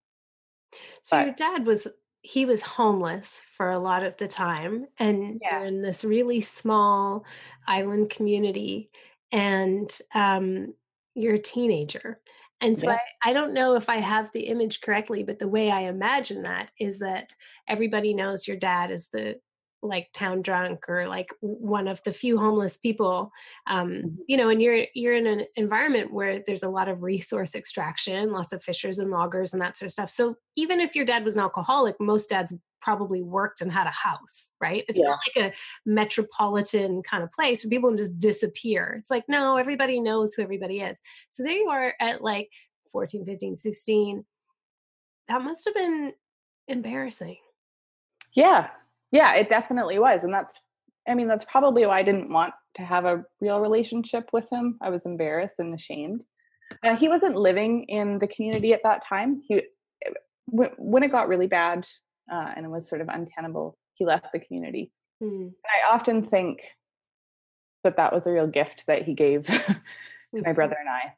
So 1.03 1.17
But- 1.17 1.25
your 1.25 1.35
dad 1.35 1.65
was 1.65 1.87
he 2.21 2.45
was 2.45 2.61
homeless 2.61 3.41
for 3.55 3.71
a 3.71 3.79
lot 3.79 4.03
of 4.03 4.17
the 4.17 4.27
time 4.27 4.87
and 4.97 5.39
Yeah. 5.41 5.59
you're 5.59 5.67
in 5.67 5.81
this 5.81 6.03
really 6.03 6.41
small 6.41 7.25
island 7.67 8.09
community 8.09 8.89
and 9.31 9.89
um 10.13 10.73
you're 11.15 11.35
a 11.35 11.39
teenager. 11.39 12.21
And 12.61 12.77
so 12.77 12.87
Yeah. 12.87 12.97
I, 13.23 13.29
I 13.29 13.33
don't 13.33 13.53
know 13.53 13.75
if 13.75 13.89
I 13.89 13.97
have 13.97 14.31
the 14.31 14.47
image 14.47 14.81
correctly, 14.81 15.23
but 15.23 15.39
the 15.39 15.47
way 15.47 15.71
I 15.71 15.81
imagine 15.81 16.43
that 16.43 16.71
is 16.77 16.99
that 16.99 17.33
everybody 17.67 18.13
knows 18.13 18.47
your 18.47 18.57
dad 18.57 18.91
is 18.91 19.09
the 19.09 19.39
like 19.81 20.09
town 20.13 20.41
drunk 20.41 20.89
or 20.89 21.07
like 21.07 21.33
one 21.41 21.87
of 21.87 22.03
the 22.03 22.11
few 22.11 22.37
homeless 22.37 22.77
people 22.77 23.31
um 23.67 23.89
Mhm. 23.91 24.17
you 24.27 24.35
know 24.37 24.49
and 24.49 24.61
you're 24.61 24.85
you're 24.93 25.15
in 25.15 25.25
an 25.27 25.45
environment 25.55 26.11
where 26.13 26.43
there's 26.45 26.63
a 26.63 26.69
lot 26.69 26.89
of 26.89 27.01
resource 27.01 27.55
extraction 27.55 28.31
lots 28.31 28.51
of 28.53 28.61
fishers 28.63 28.99
and 28.99 29.09
loggers 29.11 29.53
and 29.53 29.61
that 29.61 29.77
sort 29.77 29.87
of 29.87 29.93
stuff. 29.93 30.09
So 30.09 30.35
even 30.57 30.79
if 30.81 30.95
your 30.95 31.05
dad 31.05 31.23
was 31.23 31.35
an 31.35 31.41
alcoholic 31.41 31.95
most 31.99 32.29
dads 32.29 32.53
probably 32.81 33.21
worked 33.21 33.61
and 33.61 33.71
had 33.71 33.87
a 33.87 33.91
house 33.91 34.51
right? 34.61 34.83
It's 34.89 34.99
not 34.99 35.19
like 35.35 35.51
a 35.53 35.55
metropolitan 35.85 37.01
kind 37.03 37.23
of 37.23 37.31
place 37.31 37.63
where 37.63 37.69
people 37.69 37.89
can 37.89 37.97
just 37.97 38.19
disappear. 38.19 38.97
It's 38.99 39.11
like 39.11 39.25
no 39.29 39.57
everybody 39.57 39.99
knows 39.99 40.33
who 40.33 40.41
everybody 40.43 40.81
is. 40.81 41.01
So 41.29 41.43
there 41.43 41.53
you 41.53 41.69
are 41.69 41.93
at 41.99 42.21
like 42.21 42.49
14 42.91 43.25
15 43.25 43.55
16 43.57 44.25
that 45.29 45.41
must 45.43 45.65
have 45.65 45.75
been 45.75 46.13
embarrassing. 46.67 47.37
Yeah 48.33 48.69
yeah 49.11 49.35
it 49.35 49.49
definitely 49.49 49.99
was 49.99 50.23
and 50.23 50.33
that's 50.33 50.59
i 51.07 51.13
mean 51.13 51.27
that's 51.27 51.45
probably 51.45 51.85
why 51.85 51.99
i 51.99 52.03
didn't 52.03 52.31
want 52.31 52.53
to 52.75 52.83
have 52.83 53.05
a 53.05 53.23
real 53.41 53.59
relationship 53.59 54.29
with 54.31 54.45
him 54.51 54.77
i 54.81 54.89
was 54.89 55.05
embarrassed 55.05 55.59
and 55.59 55.73
ashamed 55.73 56.23
uh, 56.83 56.95
he 56.95 57.07
wasn't 57.07 57.35
living 57.35 57.83
in 57.85 58.19
the 58.19 58.27
community 58.27 58.73
at 58.73 58.83
that 58.83 59.03
time 59.05 59.41
he 59.47 59.61
when, 60.45 60.69
when 60.77 61.03
it 61.03 61.11
got 61.11 61.27
really 61.27 61.47
bad 61.47 61.87
uh, 62.31 62.53
and 62.55 62.65
it 62.65 62.69
was 62.69 62.87
sort 62.87 63.01
of 63.01 63.07
untenable 63.09 63.77
he 63.99 64.05
left 64.05 64.27
the 64.31 64.39
community. 64.39 64.91
And 65.21 65.53
I 65.65 65.93
often 65.93 66.23
think 66.23 66.61
that 67.83 67.97
that 67.97 68.13
was 68.13 68.25
a 68.25 68.31
real 68.31 68.47
gift 68.47 68.85
that 68.87 69.03
he 69.03 69.13
gave 69.13 69.45
to 69.47 69.75
my 70.33 70.51
Mhm. 70.51 70.55
brother 70.55 70.77
and 70.79 70.89
I 70.89 71.15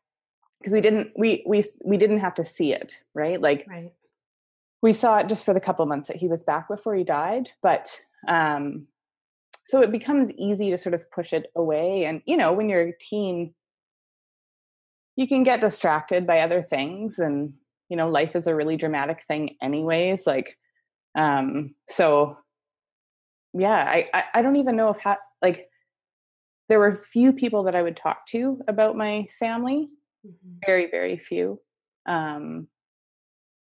because 0.59 0.73
we 0.73 0.81
didn't 0.81 1.11
we 1.17 1.43
we 1.45 1.63
we 1.85 1.97
didn't 1.97 2.19
have 2.19 2.35
to 2.35 2.45
see 2.45 2.73
it, 2.73 3.03
right? 3.13 3.39
Like 3.39 3.65
right 3.67 3.91
we 4.81 4.93
saw 4.93 5.17
it 5.17 5.27
just 5.27 5.45
for 5.45 5.53
the 5.53 5.59
couple 5.59 5.85
months 5.85 6.07
that 6.07 6.17
he 6.17 6.27
was 6.27 6.43
back 6.43 6.67
before 6.67 6.95
he 6.95 7.03
died, 7.03 7.49
but 7.61 7.89
um 8.27 8.87
so 9.65 9.81
it 9.81 9.91
becomes 9.91 10.31
easy 10.37 10.69
to 10.69 10.77
sort 10.77 10.93
of 10.93 11.09
push 11.11 11.33
it 11.33 11.51
away 11.55 12.03
and 12.05 12.21
you 12.25 12.37
know, 12.37 12.53
when 12.53 12.69
you're 12.69 12.89
a 12.89 12.97
teen 12.99 13.53
you 15.15 15.27
can 15.27 15.43
get 15.43 15.61
distracted 15.61 16.25
by 16.25 16.39
other 16.39 16.61
things 16.63 17.19
and 17.19 17.51
you 17.89 17.97
know 17.97 18.09
life 18.09 18.35
is 18.35 18.47
a 18.47 18.55
really 18.55 18.77
dramatic 18.77 19.23
thing 19.27 19.55
anyways 19.61 20.25
like 20.25 20.57
um 21.15 21.75
so 21.89 22.35
yeah 23.53 23.85
i 23.87 24.07
i, 24.13 24.23
I 24.35 24.41
don't 24.41 24.55
even 24.55 24.75
know 24.75 24.89
if 24.89 24.99
ha- 24.99 25.19
like 25.41 25.69
there 26.69 26.79
were 26.79 26.95
few 26.95 27.33
people 27.33 27.63
that 27.63 27.75
i 27.75 27.81
would 27.81 27.97
talk 27.97 28.25
to 28.27 28.61
about 28.67 28.95
my 28.95 29.25
family. 29.39 29.89
Mm-hmm. 30.25 30.59
very 30.65 30.89
very 30.89 31.17
few. 31.17 31.59
Um 32.05 32.67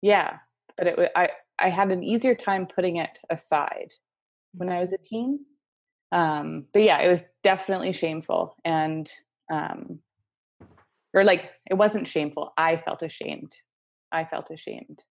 yeah 0.01 0.39
but 0.79 0.87
it 0.87 0.97
was 0.97 1.07
i 1.15 1.29
i 1.59 1.69
had 1.69 1.91
an 1.91 2.01
easier 2.01 2.33
time 2.33 2.65
putting 2.65 2.95
it 2.95 3.19
aside 3.29 3.91
when 4.53 4.69
i 4.69 4.79
was 4.79 4.91
a 4.91 4.97
mm-hmm. 4.97 5.15
teen 5.15 5.39
um 6.11 6.65
but 6.73 6.81
yeah 6.81 6.97
it 6.99 7.11
was 7.11 7.21
definitely 7.43 7.91
shameful 7.91 8.55
and 8.65 9.11
um 9.51 9.99
or 11.13 11.23
like 11.23 11.51
it 11.69 11.75
wasn't 11.75 12.07
shameful 12.07 12.53
i 12.57 12.77
felt 12.77 13.03
ashamed 13.03 13.55
i 14.11 14.23
felt 14.23 14.49
ashamed 14.49 15.03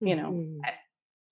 you 0.00 0.14
know 0.14 0.30
mm-hmm. 0.30 0.60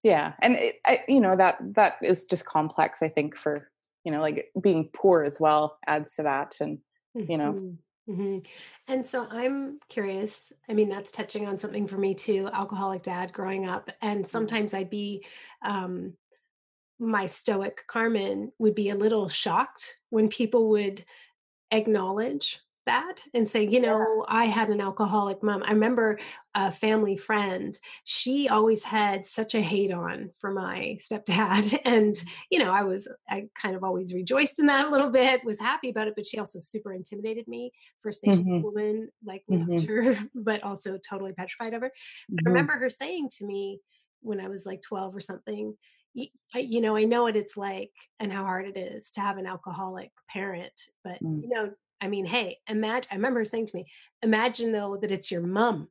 yeah 0.03 0.33
and 0.43 0.57
it, 0.57 0.77
I, 0.87 1.05
you 1.07 1.21
know 1.21 1.37
that 1.37 1.59
that 1.75 1.99
is 2.03 2.25
just 2.25 2.45
complex 2.45 3.03
i 3.03 3.09
think 3.09 3.37
for 3.37 3.71
you 4.05 4.11
know 4.11 4.21
like 4.21 4.51
being 4.61 4.89
poor 4.93 5.23
as 5.23 5.39
well 5.39 5.79
adds 5.87 6.15
to 6.15 6.23
that 6.25 6.57
and 6.61 6.79
you 7.15 7.37
know 7.37 7.77
mm-hmm. 8.09 8.38
And 8.87 9.07
so 9.07 9.27
I'm 9.31 9.81
curious. 9.88 10.53
I 10.69 10.73
mean, 10.73 10.88
that's 10.88 11.12
touching 11.12 11.47
on 11.47 11.59
something 11.59 11.87
for 11.87 11.99
me 11.99 12.15
too. 12.15 12.49
Alcoholic 12.53 13.03
dad 13.03 13.33
growing 13.33 13.69
up, 13.69 13.91
and 14.00 14.21
mm-hmm. 14.21 14.29
sometimes 14.29 14.75
I'd 14.75 14.91
be, 14.91 15.25
um, 15.62 16.15
my 16.99 17.27
stoic 17.27 17.87
Carmen 17.87 18.53
would 18.59 18.75
be 18.75 18.91
a 18.91 18.97
little 18.97 19.29
shocked 19.29 19.97
when 20.11 20.29
people 20.29 20.71
would 20.71 21.05
acknowledge 21.71 22.61
that 22.88 23.23
and 23.33 23.49
say, 23.49 23.66
you 23.66 23.80
know, 23.80 24.25
yeah. 24.28 24.35
I 24.35 24.47
had 24.47 24.68
an 24.71 24.80
alcoholic 24.80 25.42
mom. 25.42 25.62
I 25.64 25.73
remember 25.73 26.18
a 26.54 26.73
family 26.73 27.16
friend, 27.16 27.78
she 28.04 28.49
always 28.49 28.83
had 28.83 29.26
such 29.26 29.54
a 29.54 29.61
hate 29.61 29.92
on 29.92 30.30
for 30.38 30.50
my 30.50 30.99
stepdad. 31.00 31.78
And, 31.85 32.14
mm. 32.14 32.26
you 32.50 32.59
know, 32.59 32.73
I 32.73 32.83
was, 32.83 33.09
I 33.30 33.49
kind 33.54 33.76
of 33.76 33.85
always 33.85 34.12
rejoiced 34.12 34.59
in 34.59 34.66
that 34.66 34.87
a 34.87 34.90
little 34.90 35.11
bit, 35.11 35.45
was 35.45 35.61
happy 35.61 35.90
about 35.90 36.09
it, 36.09 36.14
but 36.16 36.26
she 36.26 36.38
also 36.38 36.59
super 36.59 36.92
intimidated 36.92 37.47
me. 37.47 37.71
First 38.02 38.26
Nation 38.26 38.45
mm-hmm. 38.45 38.62
woman, 38.62 39.09
like 39.25 39.45
mm-hmm. 39.50 39.87
her, 39.87 40.18
but 40.35 40.62
also 40.62 40.99
totally 40.99 41.33
petrified 41.33 41.75
of 41.75 41.83
her. 41.83 41.92
But 42.28 42.37
mm-hmm. 42.37 42.49
I 42.49 42.50
remember 42.50 42.73
her 42.78 42.90
saying 42.90 43.30
to 43.38 43.47
me 43.47 43.80
when 44.21 44.40
I 44.40 44.49
was 44.49 44.66
like 44.66 44.83
12 44.83 45.14
or 45.14 45.21
something, 45.21 45.76
you 46.14 46.80
know, 46.80 46.97
I 46.97 47.04
know 47.04 47.23
what 47.25 47.37
it's 47.37 47.57
like 47.57 47.92
and 48.18 48.33
how 48.33 48.45
hard 48.45 48.66
it 48.66 48.78
is 48.78 49.11
to 49.12 49.21
have 49.21 49.38
an 49.38 49.47
alcoholic 49.47 50.11
parent, 50.28 50.73
but 51.04 51.23
mm. 51.23 51.42
you 51.42 51.49
know, 51.49 51.71
I 52.00 52.09
mean, 52.09 52.26
hey, 52.26 52.59
imagine, 52.69 53.09
I 53.12 53.17
remember 53.17 53.45
saying 53.45 53.67
to 53.67 53.76
me, 53.76 53.87
imagine 54.23 54.73
though 54.73 54.99
that 55.00 55.12
it's 55.12 55.31
your 55.31 55.43
mom, 55.43 55.88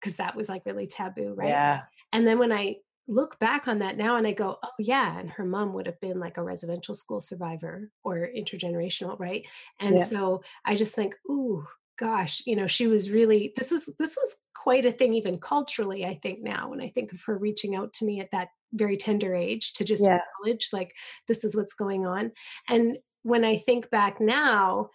because 0.00 0.16
that 0.16 0.36
was 0.36 0.48
like 0.48 0.62
really 0.66 0.86
taboo, 0.86 1.34
right? 1.36 1.48
Yeah. 1.48 1.82
And 2.12 2.26
then 2.26 2.38
when 2.38 2.52
I 2.52 2.76
look 3.08 3.38
back 3.38 3.68
on 3.68 3.80
that 3.80 3.96
now 3.96 4.16
and 4.16 4.26
I 4.26 4.32
go, 4.32 4.58
oh, 4.62 4.68
yeah. 4.78 5.18
And 5.18 5.30
her 5.30 5.44
mom 5.44 5.72
would 5.74 5.86
have 5.86 6.00
been 6.00 6.20
like 6.20 6.36
a 6.36 6.42
residential 6.42 6.94
school 6.94 7.20
survivor 7.20 7.90
or 8.04 8.28
intergenerational, 8.36 9.18
right? 9.18 9.44
And 9.80 9.96
yeah. 9.96 10.04
so 10.04 10.42
I 10.64 10.76
just 10.76 10.94
think, 10.94 11.16
ooh, 11.28 11.66
gosh, 11.98 12.42
you 12.46 12.56
know, 12.56 12.66
she 12.66 12.86
was 12.86 13.10
really, 13.10 13.52
this 13.56 13.70
was, 13.70 13.94
this 13.98 14.16
was 14.16 14.36
quite 14.54 14.86
a 14.86 14.92
thing, 14.92 15.14
even 15.14 15.38
culturally, 15.38 16.06
I 16.06 16.18
think 16.22 16.40
now, 16.42 16.70
when 16.70 16.80
I 16.80 16.88
think 16.88 17.12
of 17.12 17.20
her 17.22 17.36
reaching 17.36 17.74
out 17.74 17.92
to 17.94 18.06
me 18.06 18.20
at 18.20 18.30
that 18.32 18.48
very 18.72 18.96
tender 18.96 19.34
age 19.34 19.74
to 19.74 19.84
just 19.84 20.04
yeah. 20.04 20.18
acknowledge 20.18 20.68
like 20.72 20.94
this 21.28 21.44
is 21.44 21.56
what's 21.56 21.74
going 21.74 22.06
on 22.06 22.32
and 22.68 22.98
when 23.22 23.44
i 23.44 23.56
think 23.56 23.90
back 23.90 24.20
now 24.20 24.88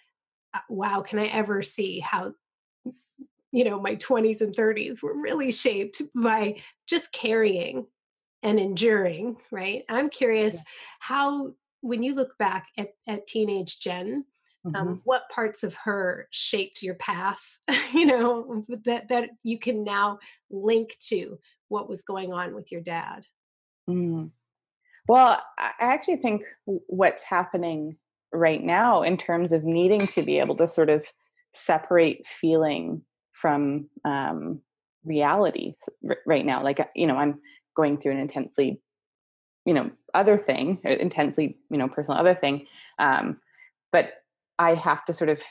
wow, 0.69 1.01
can 1.01 1.19
I 1.19 1.27
ever 1.27 1.61
see 1.61 1.99
how 1.99 2.31
you 3.55 3.63
know 3.63 3.79
my 3.79 3.95
20s 3.95 4.41
and 4.41 4.53
30s 4.53 5.01
were 5.01 5.17
really 5.17 5.49
shaped 5.49 6.01
by 6.13 6.55
just 6.87 7.13
carrying 7.13 7.87
and 8.43 8.59
enduring 8.59 9.37
right 9.49 9.83
i'm 9.89 10.09
curious 10.09 10.55
yeah. 10.55 10.61
how 10.99 11.51
when 11.79 12.03
you 12.03 12.13
look 12.13 12.37
back 12.37 12.67
at, 12.77 12.89
at 13.07 13.27
teenage 13.27 13.79
jenn 13.79 14.25
um, 14.65 14.73
mm-hmm. 14.73 14.87
um, 14.87 15.01
what 15.05 15.29
parts 15.33 15.63
of 15.63 15.73
her 15.73 16.27
shaped 16.31 16.83
your 16.83 16.95
path 16.95 17.57
you 17.93 18.05
know 18.05 18.65
that 18.83 19.07
that 19.07 19.29
you 19.43 19.57
can 19.57 19.85
now 19.85 20.19
link 20.51 20.93
to 21.07 21.39
what 21.69 21.87
was 21.87 22.03
going 22.03 22.33
on 22.33 22.53
with 22.53 22.73
your 22.73 22.81
dad 22.81 23.25
mm. 23.89 24.29
well 25.07 25.41
i 25.57 25.71
actually 25.79 26.17
think 26.17 26.43
what's 26.65 27.23
happening 27.23 27.95
right 28.35 28.63
now 28.63 29.01
in 29.01 29.17
terms 29.17 29.51
of 29.51 29.63
needing 29.63 29.99
to 29.99 30.23
be 30.23 30.39
able 30.39 30.55
to 30.55 30.67
sort 30.67 30.89
of 30.89 31.05
separate 31.53 32.25
feeling 32.25 33.01
from 33.33 33.89
um, 34.03 34.61
reality 35.03 35.73
right 36.25 36.45
now 36.45 36.63
like 36.63 36.79
uh, 36.79 36.85
you 36.95 37.05
know 37.05 37.17
i'm 37.17 37.39
going 37.75 37.97
through 37.97 38.11
an 38.11 38.17
intensely 38.17 38.81
you 39.65 39.73
know 39.73 39.89
other 40.13 40.37
thing 40.37 40.81
uh, 40.85 40.89
intensely 40.89 41.57
you 41.69 41.77
know 41.77 41.87
personal 41.87 42.19
other 42.19 42.33
thing 42.33 42.65
um, 42.97 43.37
but 43.91 44.23
i 44.57 44.73
have 44.73 45.05
to 45.05 45.13
sort 45.13 45.29
of 45.29 45.41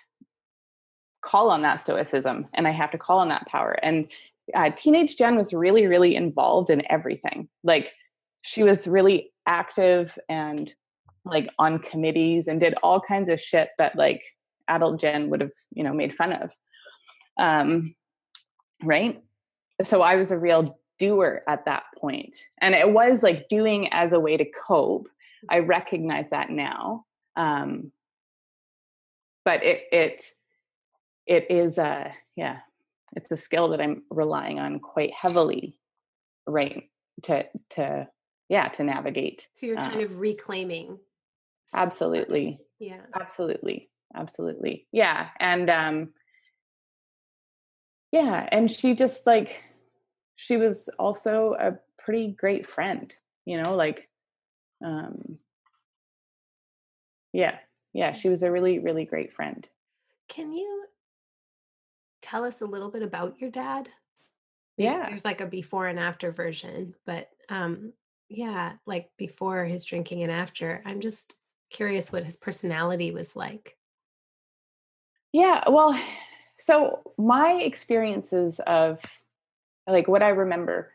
call 1.22 1.50
on 1.50 1.62
that 1.62 1.80
stoicism 1.80 2.44
and 2.54 2.66
i 2.66 2.70
have 2.70 2.90
to 2.90 2.98
call 2.98 3.18
on 3.18 3.28
that 3.28 3.46
power. 3.46 3.76
And 3.82 4.08
uh, 4.54 4.70
teenage 4.76 5.16
jenn 5.16 5.36
was 5.36 5.54
really 5.54 5.86
really 5.86 6.14
involved 6.14 6.68
in 6.70 6.82
everything. 6.90 7.48
Like 7.62 7.92
she 8.42 8.62
was 8.62 8.86
really 8.86 9.32
active 9.46 10.18
and 10.28 10.74
like 11.24 11.48
on 11.58 11.78
committees 11.78 12.48
and 12.48 12.60
did 12.60 12.74
all 12.82 13.00
kinds 13.00 13.28
of 13.28 13.40
shit 13.40 13.70
that 13.78 13.96
like 13.96 14.22
adult 14.68 15.00
Jenn 15.00 15.30
would 15.30 15.40
have, 15.40 15.52
you 15.72 15.82
know, 15.82 15.92
made 15.92 16.14
fun 16.14 16.32
of. 16.32 16.54
Um, 17.38 17.94
right. 18.82 19.22
So 19.82 20.02
I 20.02 20.16
was 20.16 20.30
a 20.30 20.38
real 20.38 20.78
doer 20.98 21.42
at 21.48 21.64
that 21.64 21.84
point. 21.98 22.36
And 22.60 22.74
it 22.74 22.90
was 22.90 23.22
like 23.22 23.48
doing 23.48 23.92
as 23.92 24.12
a 24.12 24.20
way 24.20 24.36
to 24.36 24.44
cope. 24.44 25.08
I 25.48 25.60
recognize 25.60 26.30
that 26.30 26.50
now. 26.50 27.04
Um, 27.36 27.92
but 29.44 29.62
it, 29.62 29.84
it, 29.92 30.24
it 31.26 31.50
is 31.50 31.78
a, 31.78 32.12
yeah, 32.36 32.60
it's 33.16 33.30
a 33.30 33.36
skill 33.36 33.68
that 33.70 33.80
I'm 33.80 34.02
relying 34.10 34.58
on 34.58 34.78
quite 34.80 35.14
heavily, 35.14 35.78
right. 36.46 36.88
To, 37.24 37.46
to, 37.70 38.08
yeah, 38.48 38.68
to 38.68 38.84
navigate. 38.84 39.46
So 39.54 39.66
you're 39.66 39.76
kind 39.76 40.00
uh, 40.00 40.04
of 40.04 40.18
reclaiming 40.18 40.98
absolutely. 41.72 42.60
Yeah. 42.78 43.00
Absolutely. 43.14 43.88
Absolutely. 44.14 44.86
Yeah 44.92 45.28
and 45.40 45.70
um 45.70 46.08
yeah 48.12 48.48
and 48.52 48.70
she 48.70 48.94
just 48.94 49.26
like 49.26 49.62
she 50.36 50.56
was 50.56 50.88
also 50.98 51.54
a 51.58 51.78
pretty 51.98 52.28
great 52.28 52.66
friend 52.68 53.12
you 53.44 53.60
know 53.60 53.74
like 53.74 54.08
um 54.84 55.36
yeah. 57.32 57.58
Yeah 57.92 58.12
she 58.12 58.28
was 58.28 58.42
a 58.42 58.50
really 58.50 58.78
really 58.78 59.04
great 59.04 59.32
friend. 59.32 59.66
Can 60.28 60.52
you 60.52 60.86
tell 62.22 62.44
us 62.44 62.60
a 62.60 62.66
little 62.66 62.90
bit 62.90 63.02
about 63.02 63.40
your 63.40 63.50
dad? 63.50 63.88
Yeah. 64.76 65.08
there's 65.08 65.24
like 65.24 65.40
a 65.40 65.46
before 65.46 65.86
and 65.86 66.00
after 66.00 66.32
version 66.32 66.94
but 67.06 67.30
um 67.48 67.92
yeah 68.28 68.72
like 68.86 69.10
before 69.16 69.64
his 69.64 69.84
drinking 69.84 70.22
and 70.24 70.32
after 70.32 70.82
i'm 70.84 71.00
just 71.00 71.36
curious 71.74 72.12
what 72.12 72.24
his 72.24 72.36
personality 72.36 73.10
was 73.10 73.36
like. 73.36 73.76
Yeah, 75.32 75.64
well, 75.68 76.00
so 76.58 77.00
my 77.18 77.54
experiences 77.54 78.60
of 78.66 79.00
like 79.86 80.08
what 80.08 80.22
I 80.22 80.30
remember 80.30 80.92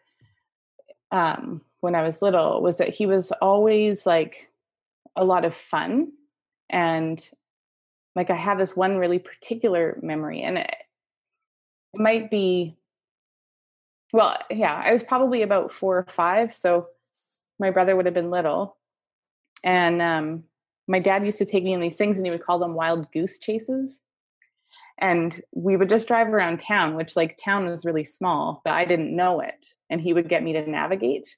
um, 1.12 1.62
when 1.82 1.96
I 1.96 2.04
was 2.04 2.22
little 2.22 2.62
was 2.62 2.78
that 2.78 2.90
he 2.90 3.06
was 3.06 3.32
always 3.34 4.06
like 4.06 4.48
a 5.16 5.26
lot 5.26 5.46
of 5.46 5.54
fun. 5.54 6.14
And 6.70 7.24
like 8.16 8.30
I 8.30 8.36
have 8.36 8.58
this 8.58 8.76
one 8.76 8.98
really 8.98 9.20
particular 9.20 10.00
memory, 10.02 10.42
and 10.42 10.58
it, 10.58 10.76
it 11.94 12.00
might 12.00 12.32
be, 12.32 12.78
well, 14.14 14.38
yeah, 14.50 14.82
I 14.84 14.94
was 14.94 15.04
probably 15.04 15.42
about 15.42 15.72
four 15.72 15.98
or 15.98 16.08
five. 16.10 16.54
So 16.54 16.88
my 17.60 17.72
brother 17.72 17.96
would 17.96 18.06
have 18.06 18.16
been 18.16 18.32
little. 18.32 18.78
And 19.64 20.02
um, 20.02 20.44
my 20.89 21.00
dad 21.00 21.24
used 21.24 21.38
to 21.38 21.46
take 21.46 21.63
me 21.63 21.74
in 21.74 21.79
these 21.79 21.98
things 21.98 22.17
and 22.17 22.25
he 22.25 22.31
would 22.31 22.43
call 22.43 22.60
them 22.60 22.74
wild 22.74 23.10
goose 23.12 23.38
chases. 23.38 24.01
And 24.98 25.39
we 25.53 25.77
would 25.77 25.88
just 25.88 26.10
drive 26.10 26.27
around 26.27 26.60
town 26.60 26.96
which 26.96 27.15
like 27.15 27.39
town 27.41 27.65
was 27.67 27.86
really 27.86 28.03
small 28.03 28.62
but 28.65 28.74
i 28.74 28.84
didn't 28.84 29.15
know 29.15 29.39
it. 29.39 29.67
And 29.89 30.01
he 30.01 30.13
would 30.13 30.27
get 30.27 30.43
me 30.43 30.53
to 30.53 30.69
navigate 30.69 31.38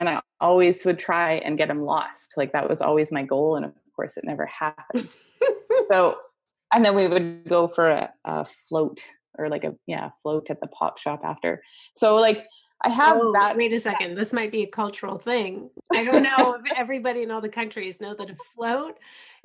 and 0.00 0.08
i 0.08 0.22
always 0.40 0.84
would 0.84 0.98
try 0.98 1.34
and 1.34 1.58
get 1.58 1.68
him 1.68 1.82
lost. 1.82 2.34
Like 2.36 2.52
that 2.52 2.68
was 2.68 2.80
always 2.80 3.12
my 3.12 3.24
goal 3.24 3.56
and 3.56 3.66
of 3.66 3.72
course 3.94 4.16
it 4.16 4.24
never 4.24 4.46
happened. 4.46 5.08
So 5.90 6.16
and 6.72 6.84
then 6.84 6.94
we 6.94 7.06
would 7.08 7.46
go 7.46 7.68
for 7.68 7.90
a, 7.90 8.12
a 8.24 8.44
float 8.46 9.00
or 9.36 9.48
like 9.48 9.64
a 9.64 9.74
yeah 9.86 10.10
float 10.22 10.48
at 10.48 10.60
the 10.60 10.66
pop 10.68 10.98
shop 10.98 11.20
after. 11.24 11.62
So 11.94 12.16
like 12.16 12.46
I 12.82 12.90
have 12.90 13.18
oh, 13.20 13.32
that. 13.32 13.56
Wait 13.56 13.72
a 13.72 13.78
second. 13.78 14.16
This 14.16 14.32
might 14.32 14.52
be 14.52 14.62
a 14.62 14.66
cultural 14.66 15.18
thing. 15.18 15.70
I 15.94 16.04
don't 16.04 16.22
know 16.22 16.54
if 16.54 16.62
everybody 16.76 17.22
in 17.22 17.30
all 17.30 17.40
the 17.40 17.48
countries 17.48 18.00
know 18.00 18.14
that 18.14 18.30
a 18.30 18.36
float 18.54 18.96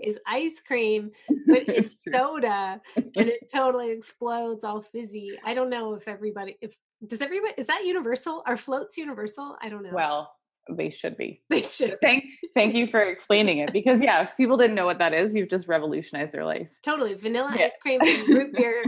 is 0.03 0.19
ice 0.27 0.61
cream, 0.65 1.11
but 1.47 1.63
it's 1.67 1.99
soda 2.11 2.81
and 2.95 3.11
it 3.15 3.49
totally 3.51 3.91
explodes 3.91 4.63
all 4.63 4.81
fizzy. 4.81 5.37
I 5.43 5.53
don't 5.53 5.69
know 5.69 5.93
if 5.93 6.07
everybody, 6.07 6.57
if 6.61 6.75
Does 7.07 7.21
everybody 7.21 7.53
is 7.57 7.67
that 7.67 7.85
universal? 7.85 8.43
Are 8.45 8.57
floats 8.57 8.97
universal? 8.97 9.57
I 9.61 9.69
don't 9.69 9.83
know. 9.83 9.91
Well, 9.93 10.33
they 10.69 10.89
should 10.89 11.17
be. 11.17 11.41
they 11.49 11.63
should. 11.63 11.97
Thank 12.01 12.25
thank 12.55 12.75
you 12.75 12.87
for 12.87 13.01
explaining 13.01 13.59
it 13.59 13.71
because 13.73 14.01
yeah, 14.01 14.23
if 14.23 14.37
people 14.37 14.57
didn't 14.57 14.75
know 14.75 14.85
what 14.85 14.99
that 14.99 15.13
is, 15.13 15.35
you've 15.35 15.49
just 15.49 15.67
revolutionized 15.67 16.31
their 16.31 16.45
life. 16.45 16.69
Totally. 16.83 17.13
Vanilla 17.13 17.53
Yeah. 17.57 17.65
ice 17.65 17.77
cream 17.81 18.01
and 18.01 18.27
root 18.29 18.53
beer 18.53 18.83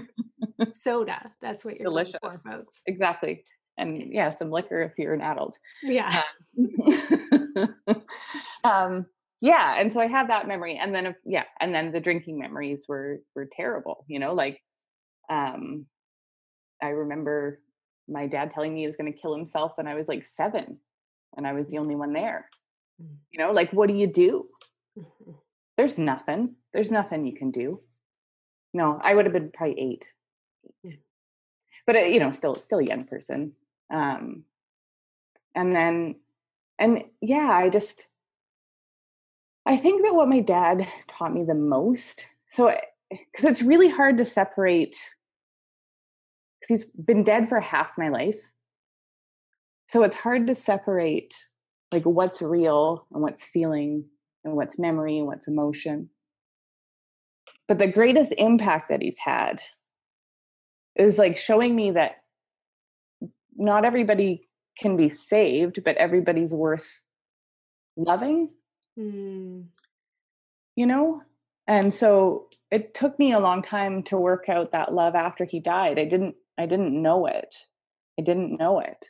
soda. 0.73 1.31
That's 1.41 1.63
what 1.65 1.79
you're 1.79 1.89
looking 1.89 2.13
for, 2.21 2.29
Delicious. 2.29 2.41
folks. 2.43 2.81
Exactly. 2.85 3.45
And 3.81 4.13
yeah, 4.13 4.29
some 4.29 4.51
liquor 4.51 4.81
if 4.81 4.93
you're 4.97 5.13
an 5.13 5.21
adult. 5.21 5.57
Yeah. 5.83 6.21
um 8.63 9.05
yeah 9.41 9.79
and 9.79 9.91
so 9.91 9.99
i 9.99 10.05
have 10.07 10.27
that 10.27 10.47
memory 10.47 10.77
and 10.77 10.93
then 10.93 11.15
yeah 11.25 11.45
and 11.59 11.73
then 11.73 11.91
the 11.91 11.99
drinking 11.99 12.37
memories 12.37 12.85
were 12.87 13.21
were 13.35 13.47
terrible 13.51 14.05
you 14.07 14.19
know 14.19 14.33
like 14.33 14.59
um 15.29 15.85
i 16.83 16.89
remember 16.89 17.61
my 18.07 18.27
dad 18.27 18.51
telling 18.51 18.73
me 18.73 18.81
he 18.81 18.87
was 18.87 18.97
going 18.97 19.11
to 19.11 19.17
kill 19.17 19.33
himself 19.35 19.71
when 19.75 19.87
i 19.87 19.95
was 19.95 20.07
like 20.07 20.25
7 20.27 20.77
and 21.37 21.47
i 21.47 21.53
was 21.53 21.67
the 21.67 21.77
only 21.79 21.95
one 21.95 22.13
there 22.13 22.47
Mm. 23.01 23.15
you 23.31 23.39
know 23.39 23.51
like 23.53 23.71
what 23.71 23.87
do 23.87 23.95
you 23.95 24.07
do 24.07 24.47
Mhm. 24.97 25.35
there's 25.77 25.97
nothing 25.97 26.55
there's 26.73 26.91
nothing 26.91 27.25
you 27.25 27.33
can 27.33 27.49
do 27.49 27.81
no 28.73 28.99
i 29.01 29.15
would 29.15 29.25
have 29.25 29.33
been 29.33 29.49
probably 29.51 29.79
8 29.79 30.05
Mm. 30.85 30.97
but 31.87 31.95
uh, 31.95 31.99
you 32.13 32.19
know 32.19 32.31
still 32.31 32.55
still 32.55 32.79
a 32.79 32.83
young 32.91 33.05
person 33.05 33.55
um 33.91 34.43
and 35.55 35.75
then 35.75 36.15
and 36.79 37.03
yeah 37.21 37.51
i 37.51 37.69
just 37.69 38.05
i 39.65 39.75
think 39.75 40.03
that 40.03 40.15
what 40.15 40.29
my 40.29 40.39
dad 40.39 40.87
taught 41.09 41.33
me 41.33 41.43
the 41.43 41.53
most 41.53 42.25
so 42.51 42.73
because 43.09 43.45
it's 43.45 43.61
really 43.61 43.89
hard 43.89 44.17
to 44.17 44.25
separate 44.25 44.97
because 46.61 46.83
he's 46.83 46.91
been 46.91 47.23
dead 47.23 47.49
for 47.49 47.59
half 47.59 47.97
my 47.97 48.09
life. 48.09 48.39
So 49.87 50.03
it's 50.03 50.15
hard 50.15 50.47
to 50.47 50.55
separate 50.55 51.35
like 51.91 52.03
what's 52.03 52.41
real 52.41 53.07
and 53.11 53.21
what's 53.21 53.43
feeling 53.43 54.05
and 54.45 54.55
what's 54.55 54.79
memory 54.79 55.17
and 55.17 55.27
what's 55.27 55.47
emotion. 55.47 56.09
But 57.67 57.79
the 57.79 57.91
greatest 57.91 58.33
impact 58.37 58.89
that 58.89 59.01
he's 59.01 59.17
had 59.17 59.61
is 60.95 61.17
like 61.17 61.37
showing 61.37 61.75
me 61.75 61.91
that 61.91 62.20
not 63.61 63.85
everybody 63.85 64.49
can 64.77 64.97
be 64.97 65.09
saved 65.09 65.83
but 65.83 65.95
everybody's 65.97 66.53
worth 66.53 66.99
loving. 67.95 68.49
Mm. 68.99 69.67
you 70.75 70.85
know? 70.85 71.21
And 71.67 71.93
so 71.93 72.47
it 72.69 72.93
took 72.93 73.17
me 73.17 73.31
a 73.31 73.39
long 73.39 73.61
time 73.61 74.03
to 74.03 74.17
work 74.17 74.49
out 74.49 74.73
that 74.73 74.93
love 74.93 75.15
after 75.15 75.45
he 75.45 75.59
died. 75.59 75.97
I 75.99 76.05
didn't 76.05 76.35
i 76.57 76.65
didn't 76.65 77.01
know 77.01 77.25
it. 77.27 77.55
I 78.19 78.23
didn't 78.23 78.57
know 78.57 78.79
it. 78.79 79.05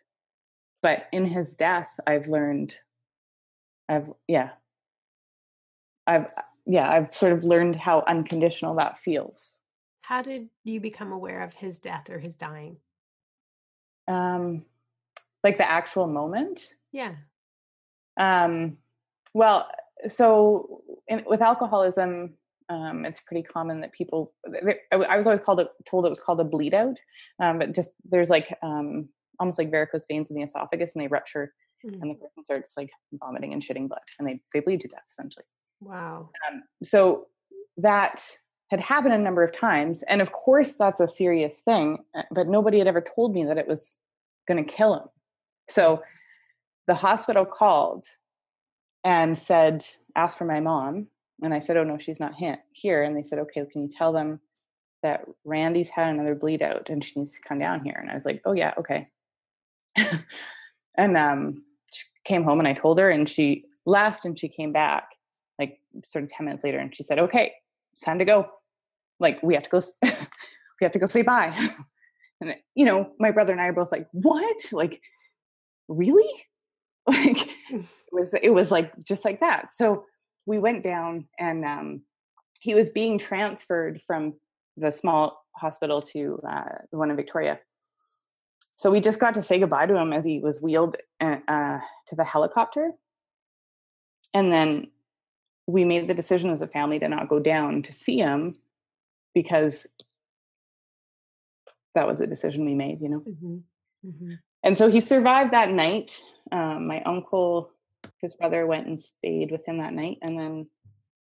But 0.81 1.07
in 1.11 1.25
his 1.25 1.53
death 1.53 1.89
i've 2.05 2.27
learned 2.27 2.75
i've 3.89 4.09
yeah. 4.27 4.51
I've 6.05 6.27
yeah 6.65 6.89
i've 6.89 7.15
sort 7.15 7.33
of 7.33 7.43
learned 7.43 7.75
how 7.75 8.03
unconditional 8.07 8.75
that 8.75 8.99
feels. 8.99 9.57
How 10.01 10.21
did 10.21 10.49
you 10.63 10.79
become 10.79 11.11
aware 11.11 11.41
of 11.41 11.53
his 11.53 11.79
death 11.79 12.09
or 12.09 12.19
his 12.19 12.35
dying? 12.35 12.77
Um 14.11 14.65
like 15.43 15.57
the 15.57 15.69
actual 15.69 16.07
moment 16.07 16.75
Yeah. 16.91 17.15
Um, 18.17 18.77
well, 19.33 19.69
so 20.07 20.81
in, 21.07 21.23
with 21.25 21.41
alcoholism, 21.41 22.33
um, 22.69 23.05
it's 23.05 23.21
pretty 23.21 23.43
common 23.43 23.81
that 23.81 23.93
people. 23.93 24.33
I, 24.45 24.95
I 24.95 25.17
was 25.17 25.25
always 25.27 25.39
called 25.41 25.59
it, 25.61 25.69
told 25.89 26.05
it 26.05 26.09
was 26.09 26.19
called 26.19 26.39
a 26.41 26.43
bleed 26.43 26.73
out, 26.73 26.97
um, 27.39 27.59
but 27.59 27.73
just 27.73 27.91
there's 28.03 28.29
like 28.29 28.55
um, 28.61 29.09
almost 29.39 29.57
like 29.57 29.71
varicose 29.71 30.05
veins 30.09 30.29
in 30.29 30.35
the 30.35 30.43
esophagus, 30.43 30.95
and 30.95 31.03
they 31.03 31.07
rupture, 31.07 31.53
Mm. 31.83 31.99
and 31.99 32.11
the 32.11 32.15
person 32.15 32.43
starts 32.43 32.73
like 32.77 32.91
vomiting 33.13 33.53
and 33.53 33.61
shitting 33.63 33.87
blood, 33.87 34.01
and 34.19 34.27
they 34.27 34.39
they 34.53 34.59
bleed 34.59 34.81
to 34.81 34.87
death 34.87 35.01
essentially. 35.11 35.45
Wow. 35.79 36.29
Um, 36.47 36.61
so 36.83 37.25
that 37.77 38.23
had 38.69 38.79
happened 38.79 39.15
a 39.15 39.17
number 39.17 39.43
of 39.43 39.51
times, 39.51 40.03
and 40.03 40.21
of 40.21 40.31
course 40.31 40.75
that's 40.75 40.99
a 40.99 41.07
serious 41.07 41.61
thing, 41.61 42.03
uh, 42.13 42.23
but 42.31 42.47
nobody 42.47 42.77
had 42.77 42.87
ever 42.87 43.01
told 43.01 43.33
me 43.33 43.45
that 43.45 43.57
it 43.57 43.67
was 43.67 43.97
going 44.51 44.63
to 44.63 44.73
kill 44.73 44.95
him. 44.95 45.07
So 45.67 46.01
the 46.87 46.95
hospital 46.95 47.45
called 47.45 48.05
and 49.03 49.37
said, 49.37 49.85
asked 50.15 50.37
for 50.37 50.45
my 50.45 50.59
mom. 50.59 51.07
And 51.43 51.53
I 51.53 51.59
said, 51.59 51.77
oh 51.77 51.83
no, 51.83 51.97
she's 51.97 52.19
not 52.19 52.33
here. 52.35 53.03
And 53.03 53.15
they 53.15 53.23
said, 53.23 53.39
okay, 53.39 53.65
can 53.71 53.83
you 53.83 53.89
tell 53.89 54.11
them 54.11 54.39
that 55.01 55.25
Randy's 55.43 55.89
had 55.89 56.09
another 56.09 56.35
bleed 56.35 56.61
out 56.61 56.89
and 56.89 57.03
she 57.03 57.19
needs 57.19 57.33
to 57.33 57.41
come 57.41 57.59
down 57.59 57.83
here? 57.83 57.97
And 57.99 58.11
I 58.11 58.13
was 58.13 58.25
like, 58.25 58.41
oh 58.45 58.53
yeah, 58.53 58.73
okay. 58.77 59.07
and 60.97 61.17
um, 61.17 61.63
she 61.91 62.05
came 62.25 62.43
home 62.43 62.59
and 62.59 62.67
I 62.67 62.73
told 62.73 62.99
her 62.99 63.09
and 63.09 63.27
she 63.27 63.65
left 63.85 64.25
and 64.25 64.39
she 64.39 64.47
came 64.47 64.71
back 64.71 65.15
like 65.57 65.79
sort 66.05 66.23
of 66.23 66.29
10 66.29 66.45
minutes 66.45 66.63
later 66.63 66.77
and 66.77 66.95
she 66.95 67.03
said, 67.03 67.17
okay, 67.17 67.53
it's 67.93 68.03
time 68.03 68.19
to 68.19 68.25
go. 68.25 68.47
Like 69.19 69.41
we 69.41 69.55
have 69.55 69.63
to 69.63 69.69
go, 69.69 69.81
we 70.03 70.83
have 70.83 70.91
to 70.91 70.99
go 70.99 71.07
say 71.07 71.23
bye. 71.23 71.69
and 72.41 72.55
you 72.75 72.85
know, 72.85 73.11
my 73.19 73.31
brother 73.31 73.51
and 73.53 73.61
I 73.61 73.67
are 73.67 73.73
both 73.73 73.91
like, 73.91 74.07
what? 74.11 74.57
Like, 74.71 75.01
really? 75.87 76.29
Like 77.07 77.49
it 77.71 77.85
was 78.11 78.33
it 78.43 78.51
was 78.51 78.69
like 78.69 78.91
just 79.03 79.25
like 79.25 79.39
that. 79.39 79.73
So 79.73 80.05
we 80.45 80.59
went 80.59 80.83
down 80.83 81.27
and 81.39 81.65
um 81.65 82.01
he 82.59 82.75
was 82.75 82.89
being 82.89 83.17
transferred 83.17 84.01
from 84.05 84.35
the 84.77 84.91
small 84.91 85.43
hospital 85.55 86.01
to 86.01 86.39
uh, 86.47 86.75
the 86.91 86.97
one 86.97 87.09
in 87.09 87.15
Victoria. 87.15 87.59
So 88.75 88.91
we 88.91 88.99
just 88.99 89.19
got 89.19 89.33
to 89.33 89.41
say 89.41 89.59
goodbye 89.59 89.87
to 89.87 89.97
him 89.97 90.13
as 90.13 90.25
he 90.25 90.39
was 90.39 90.61
wheeled 90.61 90.95
uh, 91.19 91.37
uh, 91.47 91.79
to 92.07 92.15
the 92.15 92.23
helicopter. 92.23 92.91
And 94.33 94.51
then 94.51 94.87
we 95.67 95.85
made 95.85 96.07
the 96.07 96.13
decision 96.13 96.51
as 96.51 96.61
a 96.61 96.67
family 96.67 96.99
to 96.99 97.07
not 97.07 97.29
go 97.29 97.39
down 97.39 97.81
to 97.83 97.93
see 97.93 98.17
him 98.17 98.57
because 99.33 99.87
that 101.95 102.07
was 102.07 102.21
a 102.21 102.27
decision 102.27 102.65
we 102.65 102.75
made, 102.75 103.01
you 103.01 103.09
know. 103.09 103.19
hmm 103.19 103.57
hmm 104.03 104.33
And 104.63 104.77
so 104.77 104.89
he 104.89 105.01
survived 105.01 105.51
that 105.51 105.71
night. 105.71 106.19
Um, 106.51 106.87
my 106.87 107.01
uncle, 107.03 107.71
his 108.21 108.33
brother, 108.35 108.65
went 108.65 108.87
and 108.87 109.01
stayed 109.01 109.51
with 109.51 109.67
him 109.67 109.79
that 109.79 109.93
night, 109.93 110.17
and 110.21 110.39
then 110.39 110.67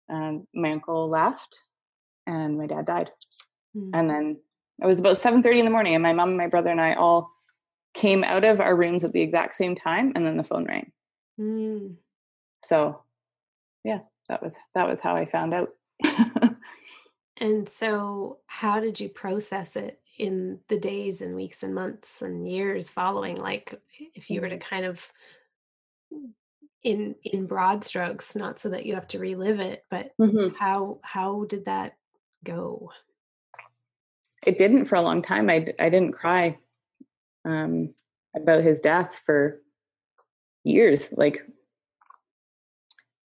um, 0.10 0.48
my 0.54 0.72
uncle 0.72 1.10
left, 1.10 1.60
and 2.28 2.58
my 2.58 2.68
dad 2.68 2.86
died. 2.86 3.12
Mm. 3.76 3.92
And 3.94 4.10
then 4.10 4.38
it 4.82 4.86
was 4.86 5.00
about 5.00 5.18
seven 5.18 5.42
thirty 5.42 5.60
in 5.60 5.66
the 5.66 5.72
morning, 5.72 5.96
and 5.96 6.04
my 6.04 6.14
mom, 6.14 6.30
and 6.30 6.38
my 6.38 6.48
brother, 6.48 6.70
and 6.70 6.82
I 6.82 6.94
all 6.94 7.32
came 7.94 8.24
out 8.24 8.44
of 8.44 8.60
our 8.60 8.76
rooms 8.76 9.04
at 9.04 9.14
the 9.14 9.22
exact 9.22 9.56
same 9.56 9.76
time, 9.76 10.12
and 10.16 10.26
then 10.26 10.38
the 10.38 10.44
phone 10.44 10.66
rang. 10.66 10.92
Mm. 11.40 11.96
So, 12.64 13.04
yeah, 13.84 14.00
that 14.30 14.42
was 14.44 14.54
that 14.74 14.88
was 14.88 15.00
how 15.02 15.16
I 15.16 15.26
found 15.26 15.54
out. 15.54 15.70
And 17.38 17.68
so, 17.68 18.40
how 18.48 18.80
did 18.80 19.00
you 19.00 19.10
process 19.10 19.76
it 19.76 20.00
in 20.18 20.60
the 20.68 20.80
days 20.80 21.22
and 21.22 21.36
weeks 21.36 21.64
and 21.64 21.74
months 21.76 22.22
and 22.22 22.48
years 22.50 22.90
following? 22.90 23.38
Like, 23.38 23.80
if 24.14 24.30
you 24.30 24.42
were 24.42 24.50
to 24.50 24.58
kind 24.58 24.86
of, 24.86 25.12
in 26.84 27.16
in 27.24 27.48
broad 27.48 27.84
strokes, 27.84 28.36
not 28.36 28.60
so 28.60 28.70
that 28.70 28.86
you 28.86 28.94
have 28.96 29.08
to 29.08 29.20
relive 29.20 29.60
it, 29.60 29.86
but 29.90 30.12
Mhm. 30.20 30.56
how 30.56 31.00
how 31.04 31.46
did 31.46 31.66
that 31.66 31.98
go? 32.44 32.92
It 34.46 34.58
didn't 34.58 34.86
for 34.86 34.96
a 34.96 35.02
long 35.02 35.22
time. 35.22 35.50
i 35.50 35.74
i 35.80 35.90
didn't 35.90 36.12
cry 36.14 36.60
um, 37.44 37.94
about 38.36 38.64
his 38.64 38.80
death 38.80 39.22
for 39.26 39.62
years. 40.64 41.12
Like, 41.14 41.46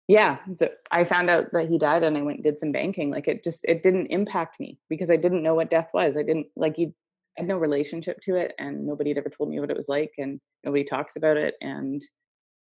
yeah, 0.09 0.39
the, 0.47 0.73
I 0.91 1.05
found 1.05 1.31
out 1.31 1.47
that 1.53 1.69
he 1.69 1.79
died, 1.79 2.03
and 2.03 2.17
I 2.17 2.23
went 2.23 2.39
and 2.39 2.45
did 2.45 2.59
some 2.59 2.73
banking. 2.73 3.11
Like, 3.11 3.29
it 3.29 3.43
just 3.43 3.65
it 3.65 3.83
didn't 3.83 4.07
impact 4.07 4.61
me 4.61 4.79
because 4.89 5.11
I 5.11 5.17
didn't 5.17 5.43
know 5.43 5.55
what 5.55 5.71
death 5.71 5.89
was. 5.93 6.17
I 6.17 6.23
didn't 6.23 6.47
like 6.57 6.79
you. 6.79 6.93
I 7.39 7.43
had 7.43 7.49
no 7.49 7.59
relationship 7.59 8.21
to 8.23 8.37
it, 8.37 8.55
and 8.59 8.87
nobody 8.87 9.11
had 9.11 9.19
ever 9.19 9.31
told 9.31 9.51
me 9.51 9.61
what 9.61 9.71
it 9.71 9.77
was 9.77 9.89
like, 9.89 10.13
and 10.19 10.41
nobody 10.65 10.85
talks 10.85 11.17
about 11.17 11.37
it, 11.37 11.55
and 11.61 12.03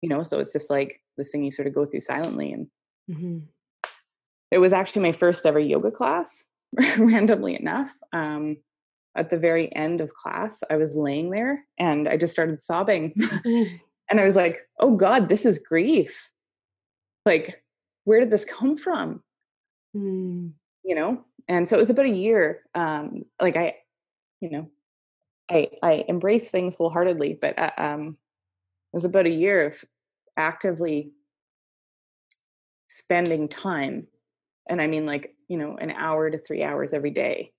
you 0.02 0.10
know, 0.10 0.22
so 0.22 0.39
it's 0.39 0.54
just 0.54 0.69
like 0.69 1.02
this 1.17 1.32
thing 1.32 1.43
you 1.43 1.52
sort 1.52 1.67
of 1.67 1.74
go 1.74 1.86
through 1.86 2.02
silently. 2.02 2.52
And 2.52 2.67
hmm 3.12 3.39
it 4.54 4.60
was 4.60 4.72
actually 4.72 5.02
my 5.02 5.12
first 5.12 5.48
ever 5.48 5.60
yoga 5.60 5.89
class, 5.89 6.46
randomly 7.00 7.60
enough. 7.60 7.89
Um, 8.13 8.58
at 9.17 9.32
the 9.32 9.38
very 9.38 9.76
end 9.76 10.00
of 10.00 10.13
class, 10.13 10.60
I 10.69 10.76
was 10.76 10.96
laying 10.96 11.32
there 11.32 11.65
and 11.80 12.08
I 12.08 12.17
just 12.17 12.34
started 12.34 12.62
sobbing. 12.62 13.15
and 13.46 14.19
I 14.19 14.24
was 14.24 14.36
like, 14.36 14.60
oh 14.80 14.96
God, 14.96 15.28
this 15.28 15.43
is 15.43 15.58
grief. 15.58 16.32
Like, 17.26 17.64
where 18.04 18.20
did 18.20 18.32
this 18.32 18.46
come 18.46 18.78
from? 18.78 19.22
Mm. 19.96 20.52
You 20.84 20.96
know? 20.96 21.26
And 21.48 21.68
so 21.68 21.78
it 21.78 21.80
was 21.82 21.90
about 21.90 22.06
a 22.06 22.10
year. 22.10 22.64
Um, 22.76 23.24
like 23.42 23.58
I, 23.58 23.76
you 24.42 24.50
know, 24.50 24.70
I 25.50 25.70
I 25.82 26.06
embrace 26.08 26.50
things 26.50 26.76
wholeheartedly, 26.76 27.40
but 27.42 27.58
uh, 27.58 27.72
um, 27.78 28.18
it 28.94 28.96
was 28.96 29.06
about 29.06 29.26
a 29.26 29.32
year 29.32 29.68
of 29.68 29.84
actively 30.38 31.12
spending 32.90 33.48
time 33.48 34.08
and 34.70 34.82
i 34.82 34.88
mean 34.88 35.06
like 35.06 35.36
you 35.48 35.58
know 35.58 35.76
an 35.78 35.92
hour 35.92 36.30
to 36.30 36.38
three 36.38 36.64
hours 36.64 36.94
every 36.94 37.10
day 37.10 37.52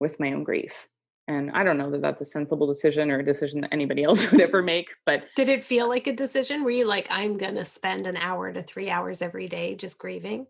with 0.00 0.20
my 0.20 0.32
own 0.32 0.44
grief 0.44 0.88
and 1.28 1.50
i 1.52 1.62
don't 1.62 1.78
know 1.78 1.90
that 1.90 2.02
that's 2.02 2.20
a 2.20 2.24
sensible 2.24 2.66
decision 2.66 3.10
or 3.10 3.20
a 3.20 3.24
decision 3.24 3.60
that 3.60 3.72
anybody 3.72 4.02
else 4.08 4.30
would 4.32 4.40
ever 4.40 4.62
make 4.62 4.88
but 5.06 5.24
did 5.36 5.48
it 5.48 5.62
feel 5.62 5.88
like 5.88 6.06
a 6.06 6.12
decision? 6.12 6.64
Were 6.64 6.70
you 6.70 6.86
like 6.86 7.06
i'm 7.10 7.36
gonna 7.36 7.64
spend 7.64 8.06
an 8.06 8.16
hour 8.16 8.52
to 8.52 8.62
three 8.62 8.90
hours 8.90 9.22
every 9.22 9.46
day 9.46 9.74
just 9.74 9.98
grieving? 9.98 10.46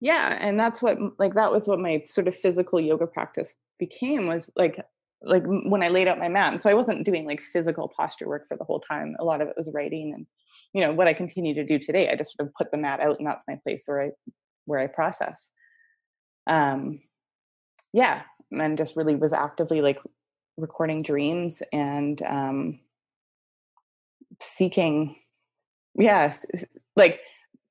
Yeah 0.00 0.36
and 0.40 0.58
that's 0.58 0.82
what 0.82 0.98
like 1.18 1.34
that 1.34 1.52
was 1.52 1.68
what 1.68 1.78
my 1.78 2.02
sort 2.06 2.28
of 2.28 2.36
physical 2.36 2.80
yoga 2.80 3.06
practice 3.06 3.54
became 3.78 4.26
was 4.26 4.50
like 4.56 4.80
like 5.22 5.44
when 5.46 5.82
i 5.82 5.88
laid 5.88 6.08
out 6.08 6.18
my 6.18 6.28
mat 6.28 6.52
and 6.52 6.60
so 6.60 6.68
i 6.68 6.74
wasn't 6.74 7.04
doing 7.04 7.24
like 7.26 7.40
physical 7.40 7.90
posture 7.96 8.28
work 8.28 8.46
for 8.48 8.56
the 8.56 8.64
whole 8.64 8.80
time. 8.80 9.16
A 9.18 9.24
lot 9.24 9.40
of 9.40 9.48
it 9.48 9.54
was 9.56 9.70
writing 9.72 10.12
and 10.14 10.26
you 10.72 10.80
know 10.82 10.92
what 10.92 11.08
i 11.08 11.14
continue 11.14 11.54
to 11.54 11.64
do 11.64 11.78
today 11.78 12.10
i 12.10 12.16
just 12.16 12.36
sort 12.36 12.48
of 12.48 12.54
put 12.54 12.70
the 12.70 12.76
mat 12.76 13.00
out 13.00 13.18
and 13.18 13.26
that's 13.26 13.46
my 13.48 13.58
place 13.62 13.84
where 13.86 14.02
i 14.02 14.10
where 14.66 14.80
i 14.80 14.86
process. 14.86 15.50
Um 16.46 17.00
yeah 17.92 18.24
and 18.60 18.78
just 18.78 18.96
really 18.96 19.14
was 19.14 19.32
actively 19.32 19.80
like 19.80 19.98
recording 20.56 21.02
dreams 21.02 21.62
and 21.72 22.22
um 22.22 22.78
seeking 24.40 25.16
yes 25.96 26.44
like 26.96 27.20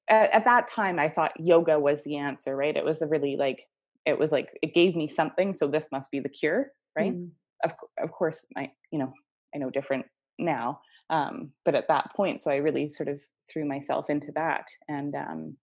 at, 0.10 0.32
at, 0.32 0.46
that 0.46 0.72
time 0.72 1.00
i 1.00 1.10
thought 1.10 1.32
yoga 1.40 1.80
was 1.80 2.04
the 2.04 2.18
answer 2.18 2.56
right 2.56 2.78
it 2.78 2.84
was 2.84 3.02
a 3.02 3.08
really 3.08 3.36
like 3.36 3.68
it 4.06 4.18
was 4.18 4.32
like 4.32 4.58
it 4.62 4.74
gave 4.74 4.96
me 4.96 5.08
something 5.08 5.54
so 5.54 5.68
this 5.68 5.88
must 5.92 6.12
be 6.12 6.20
the 6.20 6.30
cure 6.30 6.72
right 6.98 7.14
mm. 7.14 7.30
of, 7.64 7.72
of 8.02 8.12
course 8.12 8.46
i 8.58 8.72
you 8.92 9.00
know 9.00 9.14
i 9.56 9.58
know 9.58 9.70
different 9.70 10.06
now 10.40 10.80
um 11.10 11.52
but 11.64 11.76
at 11.76 11.88
that 11.88 12.14
point 12.16 12.42
so 12.42 12.52
i 12.52 12.58
really 12.58 12.90
sort 12.90 13.10
of 13.10 13.20
threw 13.52 13.66
myself 13.66 14.10
into 14.10 14.32
that 14.34 14.66
and 14.88 15.16
um 15.16 15.56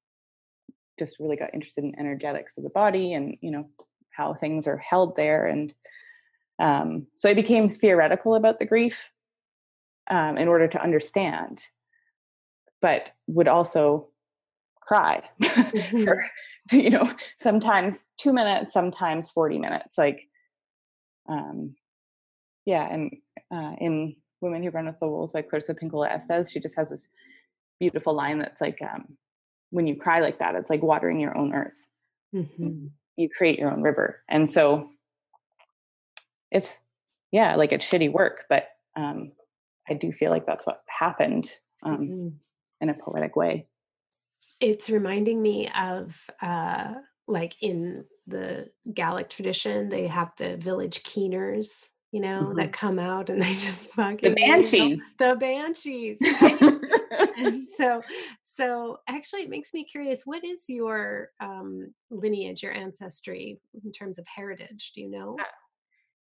just 0.98 1.18
really 1.18 1.36
got 1.36 1.52
interested 1.54 1.82
in 1.82 1.98
energetics 1.98 2.58
of 2.58 2.64
the 2.64 2.70
body 2.70 3.14
and 3.14 3.36
you 3.40 3.50
know 3.50 3.68
how 4.20 4.34
things 4.34 4.66
are 4.66 4.76
held 4.76 5.16
there 5.16 5.46
and 5.46 5.72
um, 6.58 7.06
so 7.14 7.28
i 7.28 7.34
became 7.34 7.68
theoretical 7.68 8.34
about 8.34 8.58
the 8.58 8.66
grief 8.66 9.10
um, 10.10 10.36
in 10.36 10.48
order 10.48 10.68
to 10.68 10.82
understand 10.82 11.64
but 12.82 13.12
would 13.26 13.48
also 13.48 14.08
cry 14.80 15.22
mm-hmm. 15.42 16.04
for 16.04 16.24
you 16.72 16.90
know 16.90 17.10
sometimes 17.38 18.08
two 18.18 18.32
minutes 18.32 18.74
sometimes 18.74 19.30
40 19.30 19.58
minutes 19.58 19.96
like 19.96 20.28
um 21.28 21.74
yeah 22.66 22.86
and 22.92 23.16
uh, 23.54 23.74
in 23.78 24.16
women 24.40 24.62
who 24.62 24.70
run 24.70 24.86
with 24.86 25.00
the 25.00 25.08
wolves 25.08 25.32
by 25.32 25.42
clarissa 25.42 25.74
pinkola 25.74 26.10
estes 26.10 26.50
she 26.50 26.60
just 26.60 26.76
has 26.76 26.90
this 26.90 27.08
beautiful 27.78 28.14
line 28.14 28.38
that's 28.38 28.60
like 28.60 28.80
um 28.82 29.16
when 29.70 29.86
you 29.86 29.96
cry 29.96 30.20
like 30.20 30.38
that 30.40 30.54
it's 30.54 30.70
like 30.70 30.82
watering 30.82 31.20
your 31.20 31.36
own 31.36 31.54
earth 31.54 31.86
mm-hmm. 32.34 32.86
You 33.16 33.28
create 33.28 33.58
your 33.58 33.72
own 33.72 33.82
river 33.82 34.22
and 34.28 34.48
so 34.48 34.90
it's 36.50 36.78
yeah 37.32 37.54
like 37.56 37.72
it's 37.72 37.88
shitty 37.88 38.10
work 38.10 38.44
but 38.48 38.68
um 38.96 39.32
i 39.88 39.94
do 39.94 40.10
feel 40.12 40.30
like 40.30 40.46
that's 40.46 40.66
what 40.66 40.82
happened 40.86 41.50
um 41.82 41.98
mm-hmm. 41.98 42.28
in 42.80 42.88
a 42.88 42.94
poetic 42.94 43.36
way 43.36 43.66
it's 44.60 44.88
reminding 44.88 45.40
me 45.40 45.70
of 45.76 46.30
uh 46.42 46.94
like 47.30 47.54
in 47.60 48.04
the 48.26 48.68
Gaelic 48.92 49.28
tradition, 49.28 49.88
they 49.88 50.06
have 50.06 50.32
the 50.36 50.56
village 50.56 51.02
keeners, 51.02 51.88
you 52.12 52.20
know, 52.20 52.42
mm-hmm. 52.42 52.56
that 52.56 52.72
come 52.72 52.98
out 52.98 53.30
and 53.30 53.40
they 53.42 53.52
just 53.52 53.90
fucking 53.92 54.30
the 54.30 54.34
banshees, 54.34 55.14
the 55.18 55.36
banshees. 55.36 56.18
and 57.38 57.68
so, 57.76 58.02
so 58.60 58.98
actually, 59.08 59.42
it 59.42 59.50
makes 59.50 59.72
me 59.72 59.84
curious. 59.84 60.22
What 60.24 60.44
is 60.44 60.64
your 60.68 61.30
um, 61.40 61.94
lineage, 62.10 62.62
your 62.62 62.72
ancestry 62.72 63.58
in 63.84 63.92
terms 63.92 64.18
of 64.18 64.26
heritage? 64.26 64.92
Do 64.94 65.00
you 65.00 65.10
know? 65.10 65.36
Uh, 65.40 65.44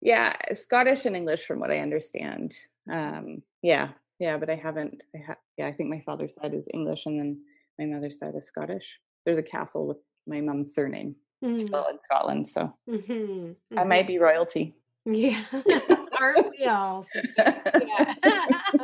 yeah, 0.00 0.36
Scottish 0.54 1.06
and 1.06 1.16
English, 1.16 1.46
from 1.46 1.58
what 1.58 1.72
I 1.72 1.78
understand. 1.78 2.54
Um, 2.90 3.42
yeah, 3.62 3.88
yeah, 4.20 4.36
but 4.36 4.50
I 4.50 4.54
haven't. 4.54 5.02
I 5.14 5.18
ha- 5.26 5.42
yeah, 5.56 5.66
I 5.66 5.72
think 5.72 5.90
my 5.90 6.02
father's 6.06 6.34
side 6.34 6.54
is 6.54 6.68
English, 6.72 7.06
and 7.06 7.18
then 7.18 7.40
my 7.78 7.86
mother's 7.86 8.18
side 8.18 8.34
is 8.36 8.46
Scottish. 8.46 9.00
There's 9.26 9.38
a 9.38 9.42
castle 9.42 9.88
with 9.88 9.98
my 10.26 10.40
mom's 10.40 10.74
surname 10.74 11.16
mm. 11.44 11.58
still 11.58 11.86
in 11.90 11.98
Scotland, 11.98 12.46
so 12.46 12.72
mm-hmm. 12.88 13.12
Mm-hmm. 13.12 13.78
I 13.78 13.84
might 13.84 14.06
be 14.06 14.18
royalty. 14.18 14.76
Yeah, 15.04 15.42
aren't 16.20 16.50
we 16.50 16.66
all? 16.66 17.04
yeah. 17.36 18.14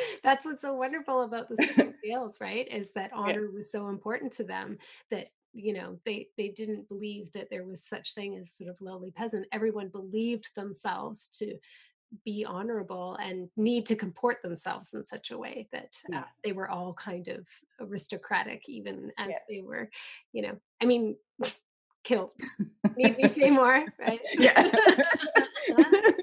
That's 0.22 0.44
what's 0.44 0.62
so 0.62 0.74
wonderful 0.74 1.22
about 1.22 1.48
the 1.48 1.92
Scales, 1.98 2.38
right? 2.40 2.66
Is 2.70 2.92
that 2.92 3.12
honor 3.12 3.44
yeah. 3.44 3.54
was 3.54 3.70
so 3.70 3.88
important 3.88 4.32
to 4.34 4.44
them 4.44 4.78
that 5.10 5.28
you 5.54 5.72
know 5.72 5.98
they 6.04 6.28
they 6.36 6.48
didn't 6.48 6.88
believe 6.88 7.32
that 7.32 7.48
there 7.50 7.64
was 7.64 7.82
such 7.82 8.14
thing 8.14 8.36
as 8.36 8.52
sort 8.52 8.70
of 8.70 8.80
lowly 8.80 9.10
peasant. 9.10 9.46
Everyone 9.52 9.88
believed 9.88 10.50
themselves 10.54 11.28
to 11.38 11.58
be 12.24 12.44
honorable 12.44 13.16
and 13.22 13.48
need 13.56 13.86
to 13.86 13.94
comport 13.94 14.42
themselves 14.42 14.94
in 14.94 15.04
such 15.04 15.30
a 15.30 15.38
way 15.38 15.68
that 15.72 15.94
uh, 16.14 16.22
they 16.42 16.52
were 16.52 16.68
all 16.68 16.94
kind 16.94 17.28
of 17.28 17.46
aristocratic 17.80 18.68
even 18.68 19.12
as 19.18 19.28
yeah. 19.30 19.38
they 19.48 19.60
were 19.60 19.90
you 20.32 20.42
know 20.42 20.56
i 20.80 20.86
mean 20.86 21.16
kilts 22.04 22.46
need 22.96 23.16
we 23.20 23.28
say 23.28 23.50
more 23.50 23.84
right 23.98 24.20
yeah 24.38 24.70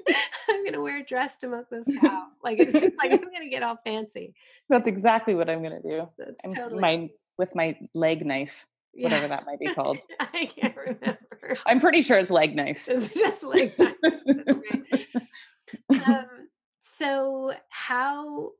gonna 0.76 0.84
wear 0.84 1.00
a 1.00 1.04
dress 1.04 1.38
to 1.38 1.48
milk 1.48 1.66
this 1.70 1.88
cow 2.00 2.26
like 2.44 2.58
it's 2.58 2.80
just 2.80 2.98
like 2.98 3.12
i'm 3.12 3.20
gonna 3.20 3.48
get 3.50 3.62
all 3.62 3.78
fancy 3.84 4.34
that's 4.68 4.86
exactly 4.86 5.34
what 5.34 5.50
i'm 5.50 5.62
gonna 5.62 5.82
do 5.82 6.08
that's 6.18 6.44
I'm 6.44 6.52
totally 6.52 6.80
my 6.80 7.08
with 7.38 7.54
my 7.54 7.76
leg 7.94 8.24
knife 8.24 8.66
yeah. 8.94 9.04
whatever 9.04 9.28
that 9.28 9.44
might 9.46 9.58
be 9.58 9.72
called 9.74 9.98
i 10.20 10.46
can't 10.46 10.76
remember 10.76 11.18
i'm 11.66 11.80
pretty 11.80 12.02
sure 12.02 12.18
it's 12.18 12.30
leg 12.30 12.54
knife 12.54 12.88
it's 12.88 13.12
just 13.12 13.42
leg 13.42 13.74
knife 13.78 13.96
um, 16.06 16.48
so, 16.98 17.52
how 17.68 18.52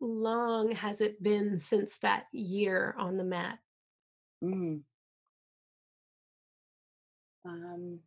long 0.00 0.70
has 0.72 1.00
it 1.00 1.20
been 1.20 1.58
since 1.58 1.96
that 2.02 2.26
year 2.30 2.94
on 2.96 3.16
the 3.16 3.24
mat? 3.24 3.58
Mm. 4.44 4.82
Um, 7.44 7.98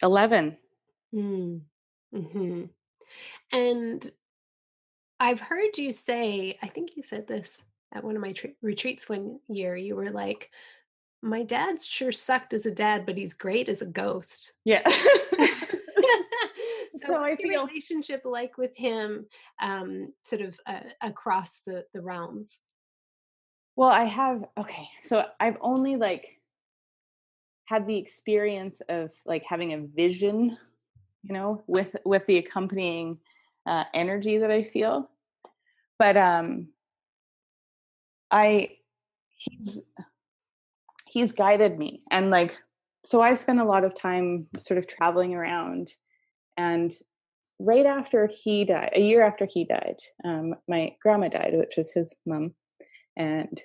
11. 0.00 0.56
Mm. 1.12 1.62
Hmm 2.14 2.64
And 3.52 4.10
I've 5.18 5.40
heard 5.40 5.78
you 5.78 5.92
say, 5.92 6.58
I 6.62 6.68
think 6.68 6.96
you 6.96 7.02
said 7.02 7.26
this 7.26 7.62
at 7.92 8.04
one 8.04 8.16
of 8.16 8.22
my 8.22 8.32
tr- 8.32 8.48
retreats 8.62 9.08
one 9.08 9.40
year. 9.48 9.76
You 9.76 9.96
were 9.96 10.10
like, 10.10 10.50
my 11.22 11.42
dad's 11.42 11.86
sure 11.86 12.12
sucked 12.12 12.52
as 12.52 12.66
a 12.66 12.70
dad, 12.70 13.06
but 13.06 13.16
he's 13.16 13.32
great 13.32 13.68
as 13.68 13.80
a 13.80 13.86
ghost. 13.86 14.52
Yeah. 14.64 14.86
so, 16.94 17.06
so 17.06 17.20
what's 17.20 17.40
your 17.40 17.64
relationship 17.66 18.22
like 18.24 18.56
with 18.58 18.76
him 18.76 19.26
um, 19.60 20.12
sort 20.22 20.42
of 20.42 20.58
uh, 20.66 20.80
across 21.02 21.60
the 21.66 21.84
the 21.92 22.00
realms 22.00 22.60
well 23.76 23.90
i 23.90 24.04
have 24.04 24.44
okay 24.58 24.86
so 25.02 25.24
i've 25.40 25.56
only 25.60 25.96
like 25.96 26.40
had 27.66 27.86
the 27.86 27.96
experience 27.96 28.80
of 28.88 29.10
like 29.24 29.44
having 29.44 29.72
a 29.72 29.78
vision 29.78 30.56
you 31.24 31.32
know 31.32 31.62
with 31.66 31.96
with 32.04 32.24
the 32.26 32.38
accompanying 32.38 33.18
uh, 33.66 33.84
energy 33.94 34.38
that 34.38 34.50
i 34.50 34.62
feel 34.62 35.10
but 35.98 36.16
um 36.16 36.68
i 38.30 38.70
he's 39.36 39.80
he's 41.06 41.32
guided 41.32 41.78
me 41.78 42.02
and 42.10 42.30
like 42.30 42.56
so 43.04 43.20
i 43.20 43.34
spend 43.34 43.60
a 43.60 43.64
lot 43.64 43.84
of 43.84 43.98
time 43.98 44.46
sort 44.58 44.78
of 44.78 44.86
traveling 44.86 45.34
around 45.34 45.90
and 46.56 46.94
right 47.58 47.86
after 47.86 48.26
he 48.26 48.64
died, 48.64 48.92
a 48.94 49.00
year 49.00 49.22
after 49.22 49.46
he 49.46 49.64
died, 49.64 49.98
um, 50.24 50.54
my 50.68 50.94
grandma 51.02 51.28
died, 51.28 51.52
which 51.54 51.74
was 51.76 51.92
his 51.92 52.14
mom. 52.26 52.54
And 53.16 53.60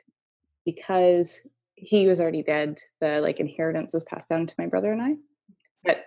because 0.65 1.39
he 1.75 2.07
was 2.07 2.19
already 2.19 2.43
dead, 2.43 2.79
the 3.01 3.21
like 3.21 3.39
inheritance 3.39 3.93
was 3.93 4.03
passed 4.03 4.29
down 4.29 4.47
to 4.47 4.53
my 4.57 4.67
brother 4.67 4.91
and 4.91 5.01
I. 5.01 5.15
But 5.83 6.05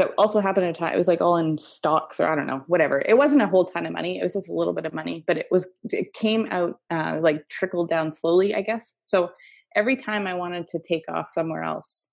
it 0.00 0.14
also 0.16 0.40
happened 0.40 0.66
at 0.66 0.76
a 0.76 0.78
time, 0.78 0.94
it 0.94 0.98
was 0.98 1.08
like 1.08 1.20
all 1.20 1.36
in 1.36 1.58
stocks 1.58 2.18
or 2.18 2.26
I 2.26 2.34
don't 2.34 2.46
know, 2.46 2.64
whatever. 2.66 3.02
It 3.06 3.18
wasn't 3.18 3.42
a 3.42 3.46
whole 3.46 3.66
ton 3.66 3.86
of 3.86 3.92
money. 3.92 4.18
It 4.18 4.22
was 4.22 4.32
just 4.32 4.48
a 4.48 4.52
little 4.54 4.72
bit 4.72 4.86
of 4.86 4.94
money, 4.94 5.24
but 5.26 5.36
it 5.36 5.46
was, 5.50 5.66
it 5.84 6.12
came 6.14 6.48
out 6.50 6.80
uh, 6.90 7.18
like 7.20 7.48
trickled 7.48 7.88
down 7.88 8.12
slowly, 8.12 8.54
I 8.54 8.62
guess. 8.62 8.94
So 9.04 9.30
every 9.76 9.96
time 9.96 10.26
I 10.26 10.34
wanted 10.34 10.68
to 10.68 10.78
take 10.78 11.04
off 11.08 11.30
somewhere 11.30 11.62
else, 11.62 12.08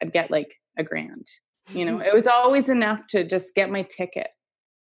I'd 0.00 0.12
get 0.12 0.30
like 0.30 0.54
a 0.78 0.84
grand 0.84 1.26
you 1.70 1.84
know, 1.84 2.00
it 2.04 2.14
was 2.14 2.26
always 2.26 2.68
enough 2.68 3.06
to 3.10 3.24
just 3.24 3.54
get 3.54 3.70
my 3.70 3.82
ticket 3.82 4.28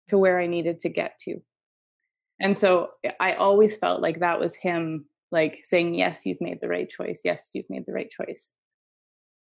to 0.09 0.19
where 0.19 0.39
I 0.39 0.47
needed 0.47 0.81
to 0.81 0.89
get 0.89 1.19
to. 1.21 1.41
And 2.41 2.57
so 2.57 2.91
eh, 3.05 3.13
I 3.19 3.35
always 3.35 3.77
felt 3.77 4.03
like 4.03 4.21
that 4.21 4.41
was 4.41 4.55
him 4.55 5.07
like 5.33 5.63
saying, 5.65 5.95
Yes, 5.95 6.25
you've 6.25 6.41
made 6.41 6.61
the 6.61 6.69
right 6.69 6.89
choice. 6.89 7.23
Yes, 7.25 7.49
you've 7.53 7.71
made 7.71 7.87
the 7.87 7.93
right 7.93 8.11
choice. 8.11 8.53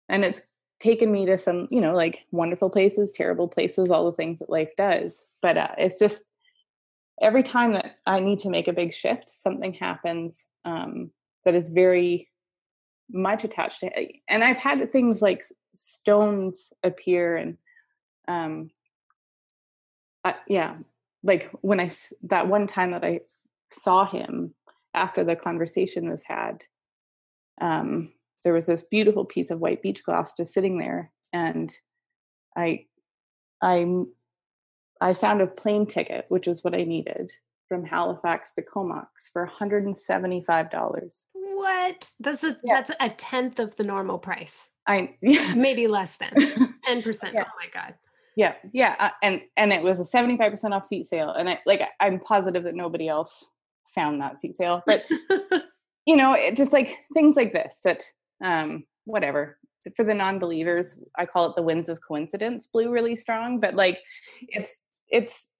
And 0.08 0.24
it's 0.24 0.40
taken 0.80 1.10
me 1.10 1.26
to 1.26 1.38
some, 1.38 1.68
you 1.70 1.80
know, 1.80 1.94
like 1.94 2.26
wonderful 2.30 2.70
places, 2.70 3.12
terrible 3.12 3.48
places, 3.48 3.90
all 3.90 4.04
the 4.10 4.16
things 4.16 4.38
that 4.38 4.50
life 4.50 4.70
does. 4.76 5.26
But 5.40 5.56
uh, 5.56 5.74
it's 5.78 5.98
just 5.98 6.24
every 7.20 7.42
time 7.42 7.72
that 7.72 7.96
I 8.06 8.20
need 8.20 8.40
to 8.40 8.50
make 8.50 8.68
a 8.68 8.72
big 8.72 8.92
shift, 8.92 9.30
something 9.30 9.72
happens 9.72 10.46
um, 10.64 11.10
that 11.44 11.54
is 11.54 11.70
very 11.70 12.28
much 13.10 13.44
attached 13.44 13.80
to 13.80 14.00
it. 14.00 14.16
And 14.28 14.42
I've 14.42 14.56
had 14.56 14.90
things 14.92 15.22
like 15.22 15.44
stones 15.74 16.72
appear 16.82 17.36
and 17.36 17.58
um 18.28 18.70
uh, 20.24 20.32
yeah, 20.48 20.74
like 21.22 21.50
when 21.60 21.78
I 21.78 21.88
that 22.24 22.48
one 22.48 22.66
time 22.66 22.90
that 22.90 23.04
I 23.04 23.20
saw 23.70 24.04
him 24.04 24.54
after 24.92 25.22
the 25.22 25.36
conversation 25.36 26.10
was 26.10 26.24
had, 26.24 26.64
um, 27.60 28.12
there 28.44 28.52
was 28.52 28.66
this 28.66 28.84
beautiful 28.90 29.24
piece 29.24 29.50
of 29.50 29.60
white 29.60 29.82
beach 29.82 30.02
glass 30.04 30.32
just 30.36 30.52
sitting 30.52 30.78
there, 30.78 31.10
and 31.32 31.74
I, 32.56 32.86
I, 33.62 33.86
I 35.00 35.14
found 35.14 35.40
a 35.40 35.46
plane 35.46 35.86
ticket, 35.86 36.26
which 36.28 36.46
was 36.46 36.62
what 36.64 36.74
I 36.74 36.84
needed 36.84 37.32
from 37.68 37.84
Halifax 37.84 38.52
to 38.54 38.62
Comox 38.62 39.28
for 39.32 39.50
$175. 39.60 41.24
What? 41.32 42.10
That's 42.20 42.44
a 42.44 42.56
yeah. 42.62 42.74
that's 42.74 42.90
a 43.00 43.10
tenth 43.10 43.58
of 43.58 43.76
the 43.76 43.84
normal 43.84 44.18
price. 44.18 44.70
I 44.86 45.14
yeah. 45.22 45.54
maybe 45.54 45.86
less 45.86 46.16
than 46.16 46.30
10%. 46.34 47.32
Yeah. 47.32 47.44
Oh 47.46 47.50
my 47.58 47.68
god. 47.72 47.94
Yeah. 48.36 48.54
Yeah, 48.72 48.94
uh, 48.98 49.10
and 49.22 49.40
and 49.56 49.72
it 49.72 49.82
was 49.82 49.98
a 49.98 50.04
75% 50.04 50.72
off 50.72 50.86
seat 50.86 51.06
sale 51.06 51.30
and 51.30 51.48
I 51.48 51.60
like 51.66 51.80
I'm 52.00 52.20
positive 52.20 52.64
that 52.64 52.74
nobody 52.74 53.08
else 53.08 53.52
found 53.94 54.20
that 54.20 54.38
seat 54.38 54.56
sale, 54.56 54.82
but 54.86 55.04
you 56.06 56.16
know, 56.16 56.34
it 56.34 56.56
just 56.56 56.72
like 56.72 56.96
things 57.14 57.36
like 57.36 57.52
this 57.52 57.80
that 57.84 58.04
um 58.42 58.84
whatever. 59.04 59.58
For 59.94 60.02
the 60.02 60.14
non-believers 60.14 60.98
i 61.16 61.24
call 61.24 61.48
it 61.48 61.54
the 61.54 61.62
winds 61.62 61.88
of 61.88 62.00
coincidence 62.00 62.66
blew 62.66 62.90
really 62.90 63.14
strong 63.14 63.60
but 63.60 63.76
like 63.76 64.00
it's 64.48 64.84
it's 65.08 65.50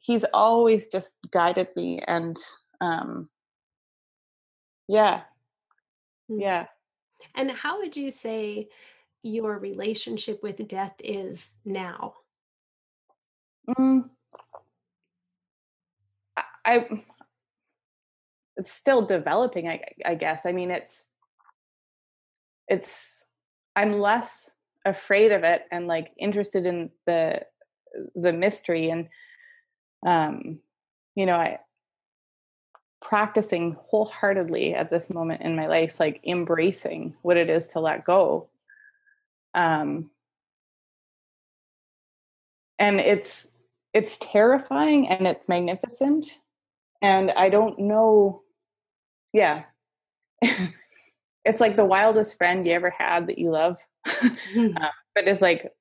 he's 0.00 0.24
always 0.32 0.88
just 0.88 1.12
guided 1.30 1.68
me 1.76 2.00
and 2.06 2.38
um 2.80 3.28
yeah. 4.88 5.22
Hmm. 6.28 6.40
yeah. 6.40 6.66
And 7.34 7.50
how 7.50 7.78
would 7.78 7.96
you 7.96 8.10
say 8.10 8.68
your 9.22 9.58
relationship 9.58 10.42
with 10.42 10.66
death 10.68 10.94
is 10.98 11.56
now? 11.64 12.14
Mm, 13.78 14.10
I, 16.36 16.42
I 16.66 16.86
it's 18.56 18.70
still 18.70 19.02
developing 19.02 19.68
I, 19.68 19.82
I 20.04 20.14
guess. 20.14 20.42
I 20.44 20.52
mean 20.52 20.70
it's 20.70 21.06
it's 22.68 23.26
i'm 23.76 23.98
less 23.98 24.50
afraid 24.84 25.32
of 25.32 25.44
it 25.44 25.64
and 25.70 25.86
like 25.86 26.12
interested 26.18 26.66
in 26.66 26.90
the 27.06 27.40
the 28.14 28.32
mystery 28.32 28.90
and 28.90 29.08
um 30.06 30.60
you 31.14 31.26
know 31.26 31.36
i 31.36 31.58
practicing 33.00 33.76
wholeheartedly 33.88 34.74
at 34.74 34.90
this 34.90 35.10
moment 35.10 35.42
in 35.42 35.54
my 35.54 35.66
life 35.66 36.00
like 36.00 36.20
embracing 36.26 37.14
what 37.20 37.36
it 37.36 37.50
is 37.50 37.66
to 37.66 37.78
let 37.78 38.02
go. 38.02 38.48
Um 39.54 40.10
and 42.78 42.98
it's 42.98 43.52
it's 43.92 44.18
terrifying 44.18 45.08
and 45.08 45.26
it's 45.26 45.48
magnificent 45.48 46.26
and 47.00 47.30
i 47.32 47.48
don't 47.48 47.78
know 47.78 48.42
yeah 49.32 49.62
it's 51.44 51.60
like 51.60 51.76
the 51.76 51.84
wildest 51.84 52.36
friend 52.38 52.66
you 52.66 52.72
ever 52.72 52.90
had 52.90 53.26
that 53.26 53.38
you 53.38 53.50
love 53.50 53.76
mm-hmm. 54.06 54.76
uh, 54.76 54.88
but 55.14 55.28
it's 55.28 55.42
like 55.42 55.72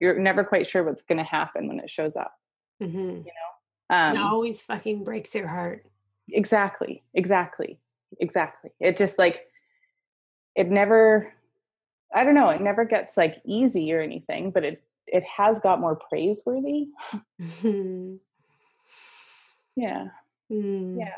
you're 0.00 0.18
never 0.18 0.44
quite 0.44 0.66
sure 0.66 0.84
what's 0.84 1.02
going 1.02 1.18
to 1.18 1.24
happen 1.24 1.68
when 1.68 1.78
it 1.78 1.90
shows 1.90 2.16
up 2.16 2.34
mm-hmm. 2.82 2.98
you 2.98 3.24
know 3.24 3.96
um, 3.96 4.16
it 4.16 4.20
always 4.20 4.62
fucking 4.62 5.04
breaks 5.04 5.34
your 5.34 5.48
heart 5.48 5.84
exactly 6.30 7.02
exactly 7.14 7.78
exactly 8.20 8.70
it 8.80 8.96
just 8.96 9.18
like 9.18 9.46
it 10.54 10.68
never 10.68 11.32
i 12.14 12.24
don't 12.24 12.34
know 12.34 12.50
it 12.50 12.60
never 12.60 12.84
gets 12.84 13.16
like 13.16 13.40
easy 13.44 13.92
or 13.92 14.00
anything 14.00 14.50
but 14.50 14.64
it 14.64 14.82
it 15.06 15.24
has 15.24 15.58
got 15.58 15.80
more 15.80 15.96
praiseworthy 15.96 16.86
mm-hmm. 17.40 18.14
yeah 19.76 20.06
mm. 20.50 20.98
yeah 20.98 21.14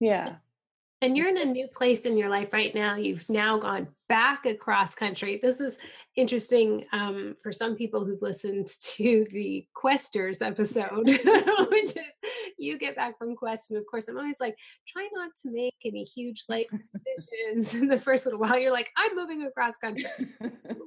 yeah 0.00 0.34
and 1.02 1.16
you're 1.16 1.28
in 1.28 1.38
a 1.38 1.44
new 1.44 1.66
place 1.68 2.04
in 2.04 2.18
your 2.18 2.28
life 2.28 2.52
right 2.52 2.74
now. 2.74 2.96
You've 2.96 3.28
now 3.28 3.58
gone 3.58 3.88
back 4.08 4.44
across 4.44 4.94
country. 4.94 5.40
This 5.42 5.60
is 5.60 5.78
interesting 6.16 6.84
um, 6.92 7.36
for 7.42 7.52
some 7.52 7.74
people 7.76 8.04
who've 8.04 8.20
listened 8.20 8.66
to 8.96 9.26
the 9.32 9.66
Questers 9.74 10.42
episode, 10.42 11.06
which 11.70 11.90
is 11.90 11.96
you 12.58 12.78
get 12.78 12.96
back 12.96 13.16
from 13.18 13.34
Quest. 13.34 13.70
And 13.70 13.78
of 13.78 13.86
course, 13.86 14.08
I'm 14.08 14.18
always 14.18 14.40
like, 14.40 14.56
try 14.86 15.08
not 15.14 15.30
to 15.42 15.50
make 15.50 15.74
any 15.84 16.04
huge 16.04 16.44
life 16.48 16.66
decisions 17.16 17.74
in 17.80 17.88
the 17.88 17.98
first 17.98 18.26
little 18.26 18.40
while. 18.40 18.58
You're 18.58 18.72
like, 18.72 18.90
I'm 18.96 19.16
moving 19.16 19.42
across 19.44 19.76
country, 19.78 20.10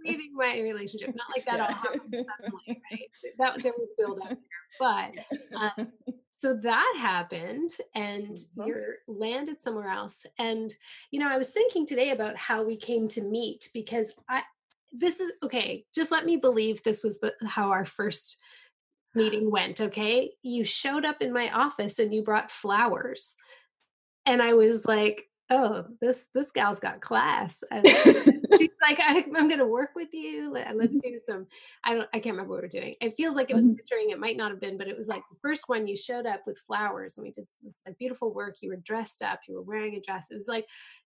leaving 0.06 0.34
my 0.36 0.60
relationship. 0.60 1.16
Not 1.16 1.28
like 1.36 1.46
that 1.46 1.60
all 1.60 1.74
happened 1.74 2.14
suddenly, 2.14 2.82
right? 2.92 3.10
That 3.40 3.64
there 3.64 3.74
was 3.78 3.94
build 3.98 4.20
up 4.20 4.30
there. 4.30 4.38
But 4.80 5.12
um, 5.58 5.92
so 6.44 6.54
that 6.54 6.98
happened 7.00 7.72
and 7.96 8.28
mm-hmm. 8.28 8.68
you're 8.68 8.96
landed 9.08 9.62
somewhere 9.62 9.88
else 9.88 10.26
and 10.38 10.76
you 11.10 11.18
know 11.18 11.30
i 11.30 11.38
was 11.38 11.52
thinking 11.52 11.86
today 11.86 12.10
about 12.10 12.36
how 12.36 12.62
we 12.62 12.76
came 12.76 13.08
to 13.08 13.22
meet 13.22 13.70
because 13.74 14.14
i 14.28 14.42
this 14.92 15.22
is 15.22 15.32
okay 15.42 15.86
just 15.96 16.12
let 16.12 16.26
me 16.26 16.36
believe 16.36 16.84
this 16.84 17.02
was 17.02 17.18
the 17.20 17.34
how 17.48 17.72
our 17.72 17.86
first 17.86 18.40
meeting 19.16 19.50
went 19.50 19.80
okay 19.80 20.32
you 20.42 20.66
showed 20.66 21.06
up 21.06 21.22
in 21.22 21.32
my 21.32 21.50
office 21.50 21.98
and 21.98 22.14
you 22.14 22.22
brought 22.22 22.52
flowers 22.52 23.36
and 24.26 24.42
i 24.42 24.54
was 24.54 24.86
like 24.86 25.30
oh 25.50 25.86
this 26.02 26.26
this 26.36 26.52
gal's 26.52 26.82
got 26.82 27.00
class 27.00 27.64
and 27.72 27.88
she's 28.58 28.70
like 28.82 29.00
I, 29.00 29.26
am 29.36 29.48
gonna 29.48 29.66
work 29.66 29.92
with 29.96 30.14
you 30.14 30.52
let's 30.52 30.74
mm-hmm. 30.76 30.98
do 31.00 31.18
some 31.18 31.48
i 31.84 31.94
don't 31.94 32.10
i 32.14 32.20
can't 32.20 32.34
remember 32.34 32.54
what 32.54 32.62
we 32.62 32.66
are 32.66 32.82
doing 32.82 32.96
it 33.02 33.16
feels 33.16 33.36
like 33.36 33.50
it 33.50 33.56
was 33.56 33.68
picturing 33.68 34.06
mm-hmm. 34.06 34.14
it 34.14 34.20
might 34.20 34.38
not 34.38 34.52
have 34.52 34.62
been 34.62 34.78
but 34.78 34.88
it 34.88 34.98
was 34.98 35.08
like 35.08 35.24
the 35.32 35.38
first 35.42 35.70
one 35.70 35.88
you 35.88 35.98
showed 35.98 36.26
up 36.26 36.42
with 36.46 36.60
flowers 36.60 37.18
and 37.18 37.26
we 37.26 37.32
did 37.32 37.46
this 37.64 37.82
like 37.86 37.98
beautiful 37.98 38.34
work 38.34 38.58
you 38.62 38.70
were 38.70 38.78
dressed 38.78 39.22
up 39.22 39.40
you 39.48 39.56
were 39.56 39.62
wearing 39.62 39.96
a 39.96 40.02
dress 40.02 40.28
it 40.32 40.36
was 40.36 40.48
like 40.48 40.66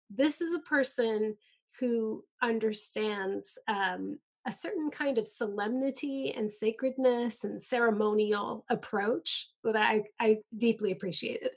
this 0.10 0.42
is 0.42 0.54
a 0.54 0.60
person 0.60 1.36
who 1.80 2.24
understands 2.42 3.58
um, 3.68 4.18
a 4.48 4.52
certain 4.52 4.90
kind 4.90 5.18
of 5.18 5.28
solemnity 5.28 6.34
and 6.36 6.50
sacredness 6.50 7.44
and 7.44 7.62
ceremonial 7.62 8.66
approach 8.70 9.50
that 9.64 9.76
I, 9.76 10.04
I 10.20 10.38
deeply 10.58 10.94
appreciated. 10.94 11.52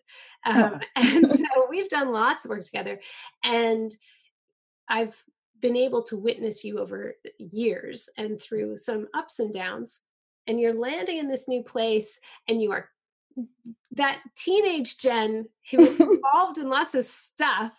Um, 0.44 0.80
and 0.96 1.30
so 1.30 1.44
we've 1.70 1.88
done 1.88 2.12
lots 2.12 2.44
of 2.44 2.50
work 2.50 2.64
together. 2.64 3.00
And 3.44 3.94
I've 4.88 5.22
been 5.60 5.76
able 5.76 6.02
to 6.04 6.16
witness 6.16 6.64
you 6.64 6.78
over 6.78 7.14
years 7.38 8.08
and 8.16 8.40
through 8.40 8.76
some 8.76 9.08
ups 9.14 9.38
and 9.38 9.52
downs. 9.52 10.00
And 10.46 10.60
you're 10.60 10.74
landing 10.74 11.18
in 11.18 11.28
this 11.28 11.48
new 11.48 11.62
place 11.62 12.18
and 12.48 12.60
you 12.60 12.72
are 12.72 12.88
that 13.92 14.20
teenage 14.36 14.98
Jenn 14.98 15.46
who 15.70 15.80
is 15.80 16.00
involved 16.00 16.58
in 16.58 16.68
lots 16.68 16.94
of 16.94 17.04
stuff 17.04 17.72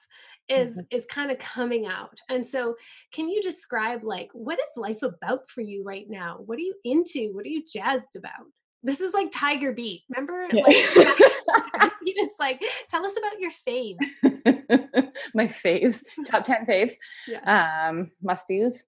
is 0.49 0.73
mm-hmm. 0.73 0.81
is 0.91 1.05
kind 1.05 1.31
of 1.31 1.37
coming 1.37 1.85
out 1.85 2.19
and 2.29 2.45
so 2.45 2.75
can 3.13 3.29
you 3.29 3.41
describe 3.41 4.03
like 4.03 4.29
what 4.33 4.59
is 4.59 4.77
life 4.77 5.01
about 5.03 5.49
for 5.49 5.61
you 5.61 5.83
right 5.83 6.07
now 6.09 6.39
what 6.45 6.57
are 6.57 6.61
you 6.61 6.73
into 6.83 7.31
what 7.33 7.45
are 7.45 7.49
you 7.49 7.63
jazzed 7.65 8.15
about 8.15 8.45
this 8.83 9.01
is 9.01 9.13
like 9.13 9.29
tiger 9.31 9.71
beat 9.71 10.01
remember 10.09 10.47
yeah. 10.51 10.63
like, 10.63 11.31
it's 12.05 12.39
like 12.39 12.61
tell 12.89 13.05
us 13.05 13.17
about 13.17 13.39
your 13.39 13.51
faves. 13.51 15.11
My 15.33 15.47
faves 15.47 16.03
top 16.25 16.45
10 16.45 16.65
faves. 16.65 16.93
Yeah. 17.27 17.87
um 17.89 18.11
must 18.21 18.49
use 18.49 18.83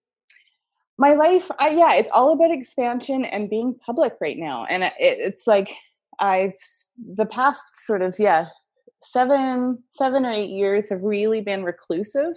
my 0.97 1.13
life 1.13 1.49
I, 1.59 1.69
yeah 1.69 1.93
it's 1.95 2.09
all 2.13 2.33
about 2.33 2.51
expansion 2.51 3.25
and 3.25 3.49
being 3.49 3.75
public 3.85 4.13
right 4.21 4.37
now. 4.37 4.65
And 4.65 4.83
it, 4.83 4.93
it's 4.99 5.47
like 5.47 5.71
i've 6.19 6.53
the 6.97 7.25
past 7.25 7.61
sort 7.85 8.01
of 8.01 8.15
yeah 8.19 8.47
seven 9.01 9.83
seven 9.89 10.25
or 10.25 10.31
eight 10.31 10.51
years 10.51 10.89
have 10.89 11.01
really 11.01 11.41
been 11.41 11.63
reclusive 11.63 12.35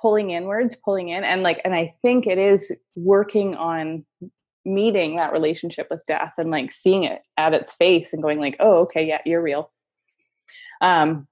pulling 0.00 0.30
inwards 0.30 0.76
pulling 0.76 1.10
in. 1.10 1.24
And 1.24 1.42
like 1.42 1.60
and 1.64 1.74
i 1.74 1.94
think 2.02 2.26
it 2.26 2.38
is 2.38 2.72
working 2.96 3.54
on 3.56 4.04
meeting 4.64 5.16
that 5.16 5.32
relationship 5.32 5.86
with 5.90 6.04
death 6.06 6.32
and 6.38 6.50
like 6.50 6.72
seeing 6.72 7.04
it 7.04 7.22
at 7.36 7.54
its 7.54 7.74
face 7.74 8.12
and 8.12 8.22
going 8.22 8.40
like 8.40 8.56
oh 8.60 8.78
okay 8.78 9.06
yeah 9.06 9.20
you're 9.24 9.42
real. 9.42 9.70
Um 10.80 11.26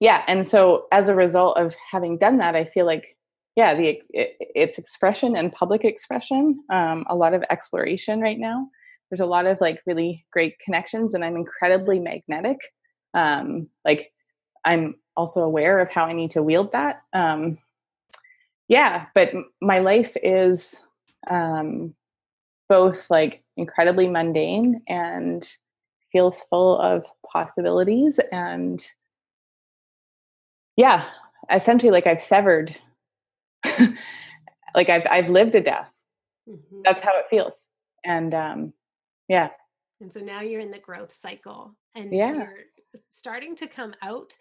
yeah 0.00 0.22
and 0.28 0.46
so 0.46 0.86
as 0.92 1.08
a 1.08 1.14
result 1.14 1.56
of 1.56 1.74
having 1.90 2.18
done 2.18 2.36
that 2.36 2.54
i 2.54 2.66
feel 2.66 2.84
like 2.84 3.16
yeah 3.56 3.74
the 3.74 4.00
it, 4.10 4.36
it's 4.40 4.78
expression 4.78 5.34
and 5.34 5.52
public 5.52 5.84
expression 5.84 6.62
um 6.70 7.06
a 7.08 7.16
lot 7.16 7.34
of 7.34 7.42
exploration 7.50 8.20
right 8.20 8.38
now. 8.38 8.68
There's 9.10 9.20
a 9.20 9.24
lot 9.24 9.46
of 9.46 9.60
like 9.60 9.80
really 9.86 10.26
great 10.32 10.58
connections 10.58 11.14
and 11.14 11.24
i'm 11.24 11.36
incredibly 11.36 11.98
magnetic. 11.98 12.58
Um, 13.14 13.70
like 13.84 14.12
i'm 14.64 14.96
also 15.16 15.42
aware 15.42 15.80
of 15.80 15.90
how 15.90 16.04
i 16.04 16.12
need 16.12 16.32
to 16.32 16.42
wield 16.42 16.72
that. 16.72 17.02
Um, 17.12 17.58
yeah 18.68 19.06
but 19.14 19.32
my 19.60 19.78
life 19.78 20.16
is 20.22 20.84
um, 21.28 21.94
both 22.68 23.10
like 23.10 23.42
incredibly 23.56 24.08
mundane 24.08 24.82
and 24.88 25.48
feels 26.12 26.40
full 26.50 26.78
of 26.80 27.04
possibilities 27.30 28.18
and 28.32 28.86
yeah 30.76 31.04
essentially 31.50 31.90
like 31.92 32.06
i've 32.06 32.20
severed 32.20 32.74
like 34.74 34.88
i've 34.88 35.06
i've 35.10 35.28
lived 35.30 35.54
a 35.54 35.60
death 35.60 35.90
mm-hmm. 36.48 36.80
that's 36.84 37.00
how 37.00 37.16
it 37.18 37.26
feels 37.30 37.66
and 38.04 38.34
um 38.34 38.72
yeah 39.28 39.48
And 40.00 40.12
so 40.12 40.20
now 40.20 40.40
you're 40.40 40.60
in 40.60 40.70
the 40.70 40.78
growth 40.78 41.14
cycle 41.14 41.74
and 41.94 42.12
Yeah. 42.12 42.32
you're 42.32 42.58
starting 43.10 43.56
to 43.56 43.66
come 43.66 43.94
out 44.02 44.36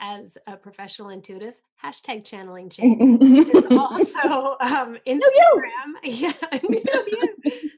as 0.00 0.36
a 0.46 0.56
professional 0.56 1.10
intuitive. 1.10 1.54
Hashtag 1.84 2.24
channeling 2.24 2.70
change. 2.70 3.20
There's 3.52 3.64
also 3.70 4.56
um, 4.60 4.96
Instagram. 5.06 5.92
Yeah. 6.04 6.32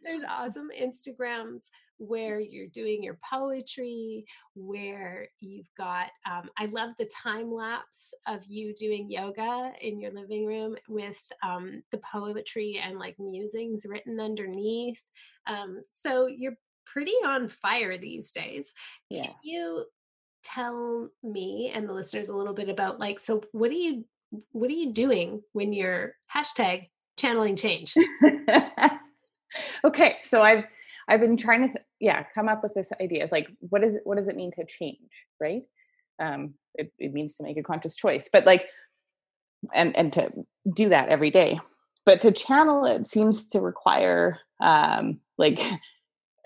There's 0.05 0.23
awesome 0.29 0.69
Instagrams 0.79 1.69
where 1.99 2.41
you're 2.41 2.67
doing 2.67 3.03
your 3.03 3.19
poetry, 3.31 4.25
where 4.55 5.29
you've 5.41 5.71
got. 5.79 6.09
Um, 6.29 6.51
I 6.59 6.67
love 6.67 6.91
the 6.99 7.09
time 7.23 7.53
lapse 7.53 8.13
of 8.27 8.45
you 8.47 8.75
doing 8.75 9.11
yoga 9.11 9.73
in 9.81 10.01
your 10.01 10.13
living 10.13 10.45
room 10.45 10.77
with 10.89 11.23
um, 11.45 11.83
the 11.93 11.99
poetry 11.99 12.83
and 12.85 12.99
like 12.99 13.17
musings 13.19 13.87
written 13.89 14.19
underneath. 14.19 15.01
Um, 15.47 15.83
so 15.87 16.27
you're 16.27 16.59
pretty 16.85 17.15
on 17.25 17.49
fire 17.49 17.97
these 17.97 18.33
days. 18.33 18.75
Yeah. 19.09 19.27
Can 19.27 19.35
you 19.43 19.85
tell 20.43 21.09
me 21.23 21.73
and 21.75 21.89
the 21.89 21.93
listeners 21.93 22.29
a 22.29 22.37
little 22.37 22.55
bit 22.55 22.69
about 22.69 22.99
like 22.99 23.21
so 23.21 23.43
what 23.53 23.71
are 23.71 23.75
you 23.75 24.05
what 24.53 24.71
are 24.71 24.75
you 24.75 24.93
doing 24.93 25.43
when 25.53 25.73
you're 25.73 26.15
hashtag 26.35 26.89
channeling 27.17 27.57
change 27.57 27.95
okay, 29.85 30.17
so 30.25 30.43
I've 30.43 30.65
I've 31.09 31.21
been 31.21 31.37
trying 31.37 31.73
to 31.73 31.81
yeah 32.01 32.25
come 32.35 32.49
up 32.49 32.63
with 32.63 32.75
this 32.75 32.91
idea. 33.01 33.23
It's 33.25 33.33
like 33.33 33.49
what 33.61 33.85
is 33.85 33.97
it, 33.97 34.03
what 34.05 34.19
does 34.19 34.29
it 34.29 34.37
mean 34.37 34.53
to 34.53 34.65
change, 34.65 34.99
right? 35.41 35.63
Um, 36.21 36.55
it, 36.75 36.93
it 36.99 37.13
means 37.13 37.37
to 37.37 37.45
make 37.45 37.57
a 37.57 37.63
conscious 37.63 37.95
choice, 37.95 38.29
but 38.33 38.47
like 38.47 38.67
and 39.75 39.97
and 39.97 40.13
to 40.15 40.31
do 40.73 40.89
that 40.91 41.09
every 41.09 41.31
day. 41.31 41.61
But 42.05 42.21
to 42.23 42.33
channel 42.33 42.85
it 42.85 43.07
seems 43.07 43.47
to 43.49 43.61
require 43.61 44.39
um, 44.61 45.21
like 45.39 45.61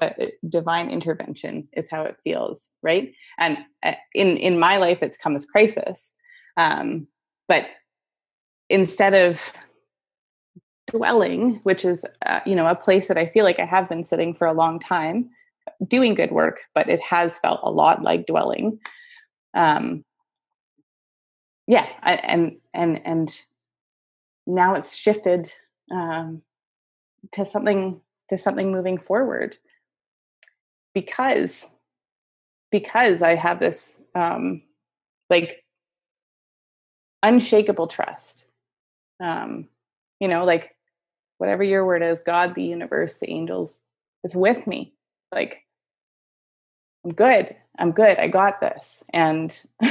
a, 0.01 0.25
a 0.25 0.33
divine 0.49 0.91
intervention 0.91 1.69
is 1.73 1.91
how 1.91 2.03
it 2.03 2.17
feels, 2.25 2.71
right? 2.83 3.13
And 3.39 3.59
uh, 3.83 3.95
in 4.15 4.37
in 4.37 4.59
my 4.59 4.79
life, 4.79 4.99
it's 5.03 5.17
come 5.17 5.35
as 5.35 5.47
crisis. 5.47 6.15
Um, 6.57 7.07
but 7.49 7.67
instead 8.69 9.15
of 9.15 9.53
dwelling, 10.91 11.61
which 11.63 11.85
is 11.85 12.05
uh, 12.25 12.41
you 12.47 12.55
know 12.55 12.67
a 12.67 12.75
place 12.75 13.09
that 13.09 13.19
I 13.19 13.27
feel 13.27 13.45
like 13.45 13.59
I 13.59 13.65
have 13.65 13.89
been 13.89 14.05
sitting 14.05 14.35
for 14.35 14.47
a 14.47 14.53
long 14.53 14.81
time, 14.81 15.31
doing 15.87 16.15
good 16.15 16.31
work, 16.31 16.61
but 16.75 16.89
it 16.89 17.01
has 17.01 17.39
felt 17.39 17.61
a 17.63 17.71
lot 17.71 18.03
like 18.03 18.27
dwelling. 18.27 18.79
Um, 19.55 20.05
yeah, 21.67 21.87
I, 22.03 22.15
and 22.15 22.57
and 22.75 23.01
and 23.05 23.41
now 24.47 24.75
it's 24.75 24.97
shifted 24.97 25.53
um, 25.91 26.43
to 27.33 27.45
something 27.45 28.01
to 28.31 28.39
something 28.39 28.73
moving 28.73 28.99
forward 28.99 29.57
because 30.97 31.71
because 32.71 33.21
I 33.21 33.35
have 33.35 33.61
this 33.61 34.01
um, 34.15 34.63
like 35.29 35.63
unshakable 37.23 37.87
trust. 37.87 38.45
Um, 39.21 39.69
you 40.21 40.29
know, 40.29 40.47
like 40.47 40.75
whatever 41.37 41.63
your 41.63 41.85
word 41.85 42.03
is, 42.03 42.23
God, 42.23 42.55
the 42.55 42.65
universe, 42.65 43.21
the 43.21 43.29
angels 43.29 43.81
is 44.25 44.35
with 44.35 44.67
me. 44.67 44.95
Like, 45.33 45.65
I'm 47.05 47.13
good. 47.13 47.55
I'm 47.79 47.93
good. 47.93 48.17
I 48.17 48.29
got 48.29 48.63
this. 48.63 49.05
And 49.13 49.55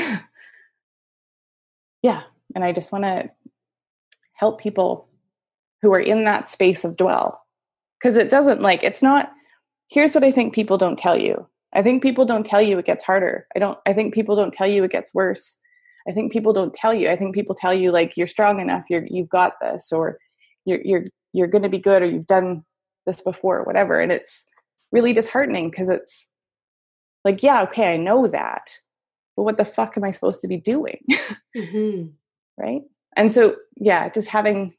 yeah, 2.01 2.23
and 2.55 2.63
I 2.63 2.71
just 2.71 2.91
want 2.91 3.03
to 3.03 3.29
help 4.33 4.59
people 4.59 5.07
who 5.83 5.93
are 5.93 5.99
in 5.99 6.23
that 6.23 6.47
space 6.47 6.83
of 6.83 6.97
dwell. 6.97 7.43
Because 7.99 8.17
it 8.17 8.31
doesn't 8.31 8.63
like, 8.63 8.83
it's 8.83 9.03
not, 9.03 9.34
here's 9.89 10.13
what 10.15 10.23
I 10.23 10.31
think 10.31 10.53
people 10.53 10.77
don't 10.77 10.97
tell 10.99 11.17
you. 11.19 11.47
I 11.73 11.81
think 11.83 12.01
people 12.01 12.25
don't 12.25 12.45
tell 12.45 12.61
you 12.61 12.77
it 12.79 12.85
gets 12.85 13.03
harder. 13.03 13.47
I 13.55 13.59
don't, 13.59 13.77
I 13.85 13.93
think 13.93 14.13
people 14.13 14.35
don't 14.35 14.53
tell 14.53 14.67
you 14.67 14.83
it 14.83 14.91
gets 14.91 15.13
worse. 15.13 15.59
I 16.07 16.11
think 16.11 16.31
people 16.31 16.53
don't 16.53 16.73
tell 16.73 16.93
you. 16.93 17.09
I 17.09 17.15
think 17.15 17.33
people 17.35 17.55
tell 17.55 17.73
you 17.73 17.91
like 17.91 18.15
you're 18.15 18.27
strong 18.27 18.59
enough, 18.59 18.85
you're 18.89 19.05
you've 19.09 19.29
got 19.29 19.53
this, 19.59 19.91
or 19.91 20.19
you're 20.65 20.79
you're 20.83 21.03
you're 21.33 21.47
going 21.47 21.63
to 21.63 21.69
be 21.69 21.79
good, 21.79 22.01
or 22.01 22.05
you've 22.05 22.27
done 22.27 22.63
this 23.05 23.21
before, 23.21 23.57
or 23.59 23.63
whatever. 23.63 23.99
And 23.99 24.11
it's 24.11 24.47
really 24.91 25.13
disheartening 25.13 25.69
because 25.69 25.89
it's 25.89 26.29
like, 27.25 27.41
yeah, 27.43 27.63
okay, 27.63 27.93
I 27.93 27.97
know 27.97 28.27
that, 28.27 28.69
but 29.35 29.43
what 29.43 29.57
the 29.57 29.65
fuck 29.65 29.97
am 29.97 30.03
I 30.03 30.11
supposed 30.11 30.41
to 30.41 30.47
be 30.47 30.57
doing, 30.57 31.03
Mhm. 31.57 32.13
right? 32.57 32.83
And 33.17 33.31
so, 33.33 33.55
yeah, 33.77 34.07
just 34.09 34.29
having. 34.29 34.73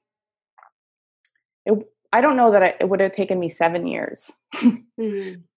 It, 1.66 1.74
I 2.12 2.20
don't 2.20 2.36
know 2.36 2.50
that 2.52 2.62
I, 2.62 2.74
it 2.80 2.88
would 2.88 3.00
have 3.00 3.12
taken 3.12 3.38
me 3.38 3.48
seven 3.50 3.86
years. 3.86 4.30
Mhm. 4.54 5.42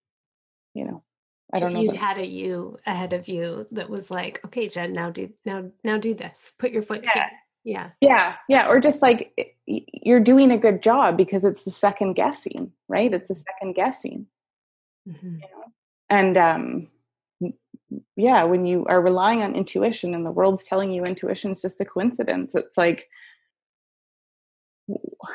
You 0.75 0.83
know, 0.85 1.03
I 1.51 1.59
don't 1.59 1.69
if 1.69 1.73
know. 1.73 1.81
you'd 1.81 1.95
had 1.95 2.19
a 2.19 2.25
you 2.25 2.77
ahead 2.85 3.11
of 3.13 3.27
you 3.27 3.65
that 3.71 3.89
was 3.89 4.11
like 4.11 4.39
okay 4.45 4.69
jenn 4.69 4.93
now 4.93 5.09
do 5.09 5.29
now 5.45 5.65
now 5.83 5.97
do 5.97 6.13
this 6.13 6.53
put 6.59 6.71
your 6.71 6.83
foot 6.83 7.03
Yeah. 7.03 7.13
here 7.13 7.29
yeah 7.65 7.89
yeah 8.01 8.35
yeah 8.47 8.67
or 8.69 8.79
just 8.79 9.01
like 9.01 9.51
you're 9.65 10.19
doing 10.19 10.51
a 10.51 10.57
good 10.59 10.83
job 10.83 11.17
because 11.17 11.43
it's 11.43 11.63
the 11.63 11.71
second 11.71 12.13
guessing 12.13 12.71
right 12.87 13.11
it's 13.13 13.29
the 13.29 13.35
second 13.35 13.73
guessing 13.73 14.27
Mhm. 15.09 15.23
you 15.41 15.49
know 15.51 15.63
and 16.11 16.37
um 16.37 16.87
yeah 18.15 18.43
when 18.43 18.65
you 18.67 18.85
are 18.85 19.01
relying 19.01 19.41
on 19.41 19.55
intuition 19.55 20.13
and 20.13 20.23
the 20.25 20.31
world's 20.31 20.63
telling 20.63 20.91
you 20.91 21.03
intuition's 21.03 21.63
just 21.63 21.81
a 21.81 21.85
coincidence 21.85 22.53
it's 22.53 22.77
like 22.77 23.09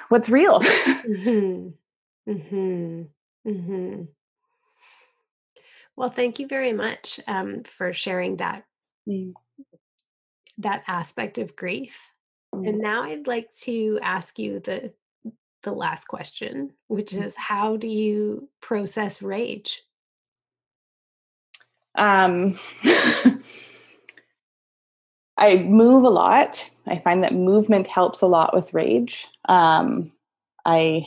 what's 0.08 0.28
real 0.28 0.60
Mhm. 1.06 1.74
Mhm. 2.28 3.08
Mhm. 3.46 4.08
Well, 5.96 6.10
thank 6.10 6.38
you 6.38 6.48
very 6.48 6.72
much 6.72 7.20
um, 7.26 7.62
for 7.64 7.92
sharing 7.92 8.36
that 8.38 8.64
Mm. 9.08 9.34
that 10.58 10.82
aspect 10.88 11.36
of 11.38 11.54
grief. 11.56 12.10
Mm. 12.54 12.68
And 12.68 12.78
now 12.78 13.02
I'd 13.04 13.26
like 13.26 13.52
to 13.64 13.98
ask 14.02 14.38
you 14.38 14.60
the 14.60 14.92
the 15.62 15.72
last 15.72 16.06
question, 16.08 16.72
which 16.88 17.12
Mm. 17.12 17.24
is 17.24 17.36
how 17.36 17.76
do 17.76 17.88
you 17.88 18.48
process 18.60 19.20
rage? 19.22 19.82
um 21.96 22.58
i 25.36 25.58
move 25.58 26.04
a 26.04 26.10
lot. 26.10 26.70
I 26.86 26.98
find 26.98 27.22
that 27.22 27.34
movement 27.34 27.86
helps 27.86 28.20
a 28.20 28.26
lot 28.26 28.54
with 28.54 28.74
rage. 28.74 29.26
Um 29.48 30.12
i 30.64 31.06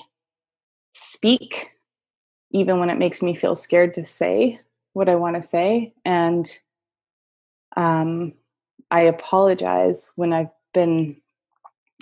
speak 0.93 1.71
even 2.51 2.79
when 2.79 2.89
it 2.89 2.97
makes 2.97 3.21
me 3.21 3.35
feel 3.35 3.55
scared 3.55 3.93
to 3.95 4.05
say 4.05 4.59
what 4.93 5.09
i 5.09 5.15
want 5.15 5.35
to 5.35 5.41
say. 5.41 5.93
And 6.05 6.49
um 7.75 8.33
i 8.91 9.01
apologize 9.01 10.11
when 10.15 10.33
i've 10.33 10.49
been 10.73 11.15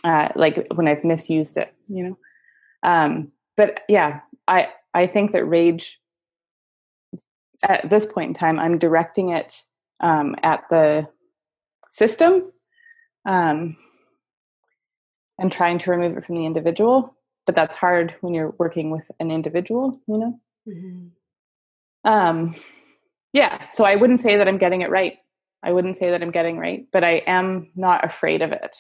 uh 0.04 0.30
like 0.36 0.68
when 0.76 0.88
i've 0.88 1.04
misused 1.04 1.58
it 1.58 1.74
you 1.88 2.04
know? 2.04 2.18
Um 2.84 3.32
but 3.58 3.82
yeah 3.90 4.22
i 4.48 4.70
i 4.94 5.08
think 5.08 5.32
that 5.32 5.46
rage 5.46 6.00
at 7.64 7.90
this 7.90 8.06
point 8.06 8.30
in 8.30 8.34
time, 8.34 8.60
I'm 8.60 8.78
directing 8.78 9.30
it 9.30 9.64
um, 10.00 10.36
at 10.44 10.64
the 10.70 11.08
system 11.96 12.52
um, 13.26 13.78
and 15.40 15.52
trying 15.52 15.78
to 15.80 15.92
remove 15.92 16.18
it 16.18 16.26
from 16.26 16.36
the 16.36 16.46
individual. 16.46 17.16
But 17.46 17.56
that's 17.56 17.76
hard 17.76 18.16
when 18.22 18.34
you're 18.34 18.54
working 18.58 18.92
with 18.92 19.04
an 19.20 19.32
individual, 19.32 20.00
you 20.08 20.18
know? 20.18 20.40
Mhm. 20.68 21.12
Um, 22.04 22.56
yeah, 23.34 23.70
so 23.72 23.84
I 23.86 23.96
wouldn't 23.96 24.20
say 24.20 24.38
that 24.38 24.48
I'm 24.48 24.58
getting 24.58 24.82
it 24.82 24.90
right. 24.90 25.18
I 25.64 25.72
wouldn't 25.72 25.98
say 25.98 26.12
that 26.12 26.22
I'm 26.22 26.32
getting 26.32 26.58
right, 26.58 26.86
but 26.92 27.04
I 27.04 27.24
am 27.28 27.72
not 27.76 28.04
afraid 28.06 28.42
of 28.42 28.52
it. 28.52 28.76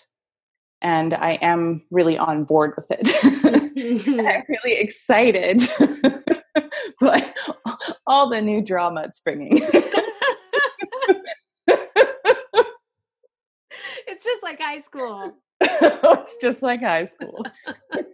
And 0.82 1.14
I 1.14 1.34
am 1.42 1.84
really 1.90 2.18
on 2.18 2.44
board 2.44 2.74
with 2.76 2.88
it. 2.90 3.10
I'm 4.20 4.44
really 4.48 4.78
excited 4.78 5.64
by 7.02 7.34
all 8.06 8.30
the 8.30 8.42
new 8.42 8.62
drama 8.62 9.04
it's 9.04 9.20
bringing. 9.20 9.60
it's 14.16 14.24
just 14.24 14.44
like 14.44 14.62
high 14.62 14.80
school, 14.80 15.34
it's 15.62 16.38
just 16.42 16.62
like 16.62 16.80
high 16.80 17.04
school. 17.04 17.46
but 17.92 18.06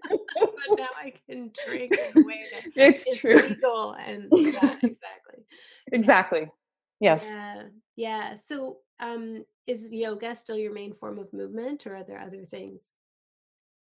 now 0.77 0.87
I 0.99 1.13
can 1.29 1.51
drink 1.67 1.93
in 1.93 2.23
a 2.23 2.25
way 2.25 2.41
that 2.51 2.71
It's 2.75 3.17
true. 3.17 3.35
legal 3.35 3.93
and 3.93 4.27
yeah, 4.31 4.77
exactly. 4.81 5.45
Exactly. 5.91 6.51
Yes. 6.99 7.23
Yeah, 7.27 7.63
yeah. 7.95 8.35
So, 8.35 8.77
um, 8.99 9.45
is 9.67 9.93
yoga 9.93 10.35
still 10.35 10.57
your 10.57 10.73
main 10.73 10.95
form 10.95 11.19
of 11.19 11.31
movement, 11.33 11.85
or 11.85 11.95
are 11.95 12.03
there 12.03 12.19
other 12.19 12.45
things? 12.45 12.91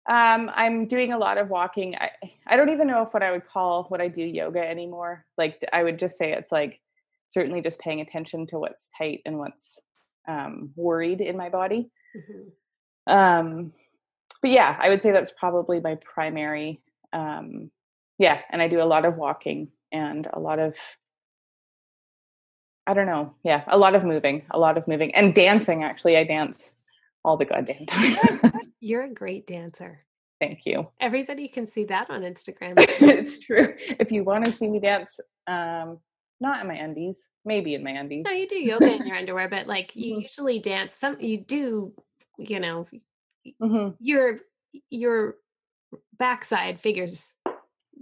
Um, 0.09 0.51
I'm 0.55 0.87
doing 0.87 1.13
a 1.13 1.19
lot 1.19 1.39
of 1.39 1.51
walking. 1.51 1.95
I, 1.95 2.11
I 2.47 2.57
don't 2.57 2.71
even 2.71 2.89
know 2.89 3.03
if 3.03 3.15
what 3.15 3.23
I 3.23 3.31
would 3.31 3.47
call 3.47 3.85
what 3.85 4.01
I 4.01 4.09
do 4.09 4.23
yoga 4.23 4.67
anymore. 4.67 5.25
Like 5.37 5.65
I 5.73 5.85
would 5.85 6.01
just 6.01 6.19
say 6.19 6.33
it's 6.33 6.51
like 6.51 6.81
certainly 7.29 7.61
just 7.61 7.79
paying 7.79 8.01
attention 8.01 8.47
to 8.49 8.59
what's 8.59 8.89
tight 8.97 9.21
and 9.25 9.39
what's 9.39 9.81
um, 10.29 10.71
worried 10.77 11.21
in 11.21 11.37
my 11.37 11.49
body. 11.49 11.91
Mhm. 12.17 12.53
Um, 13.07 13.73
but 14.41 14.51
yeah, 14.51 14.77
I 14.79 14.91
would 14.91 15.03
say 15.03 15.11
that's 15.11 15.33
probably 15.33 15.81
my 15.81 15.97
primary. 15.97 16.81
Um, 17.13 17.71
yeah, 18.19 18.43
and 18.51 18.63
I 18.63 18.69
do 18.69 18.81
a 18.81 18.85
lot 18.85 19.05
of 19.05 19.17
walking 19.17 19.69
and 19.91 20.29
a 20.33 20.39
lot 20.39 20.59
of 20.59 20.77
I 22.87 22.95
don't 22.95 23.07
know. 23.07 23.35
Yeah, 23.45 23.65
a 23.67 23.77
lot 23.77 23.95
of 23.95 24.03
moving, 24.03 24.47
a 24.51 24.59
lot 24.59 24.79
of 24.79 24.89
moving, 24.89 25.15
and 25.15 25.35
dancing. 25.35 25.85
Actually, 25.85 26.17
I 26.17 26.25
dance 26.25 26.77
all 27.23 27.37
the 27.37 27.45
goddamn 27.45 27.85
time. 27.91 28.73
You're 28.81 29.05
a 29.05 29.13
great 29.13 29.47
dancer. 29.47 30.07
Thank 30.41 30.65
you. 30.65 30.89
Everybody 30.99 31.49
can 31.49 31.67
see 31.67 31.85
that 31.85 32.09
on 32.09 32.23
Instagram. 32.23 32.75
it's 32.79 33.41
true. 33.41 33.75
If 33.79 34.11
you 34.11 34.25
want 34.25 34.47
to 34.47 34.53
see 34.53 34.69
me 34.69 34.81
dance, 34.81 35.21
um, 35.47 35.99
not 36.41 36.61
in 36.61 36.69
my 36.69 36.75
undies, 36.75 37.23
maybe 37.45 37.75
in 37.75 37.83
my 37.83 37.91
undies. 37.91 38.25
No, 38.25 38.33
you 38.33 38.47
do 38.47 38.57
yoga 38.57 38.95
in 38.95 39.07
your 39.07 39.17
underwear, 39.23 39.49
but 39.49 39.67
like 39.67 39.93
you 39.95 40.17
Mhm. 40.17 40.23
usually 40.23 40.59
dance. 40.59 40.95
Some 40.95 41.21
you 41.21 41.39
do, 41.39 41.93
you 42.39 42.61
know, 42.61 42.87
Mhm. 43.61 43.97
your 44.01 44.41
your 44.91 45.37
backside 46.19 46.81
figures. 46.81 47.35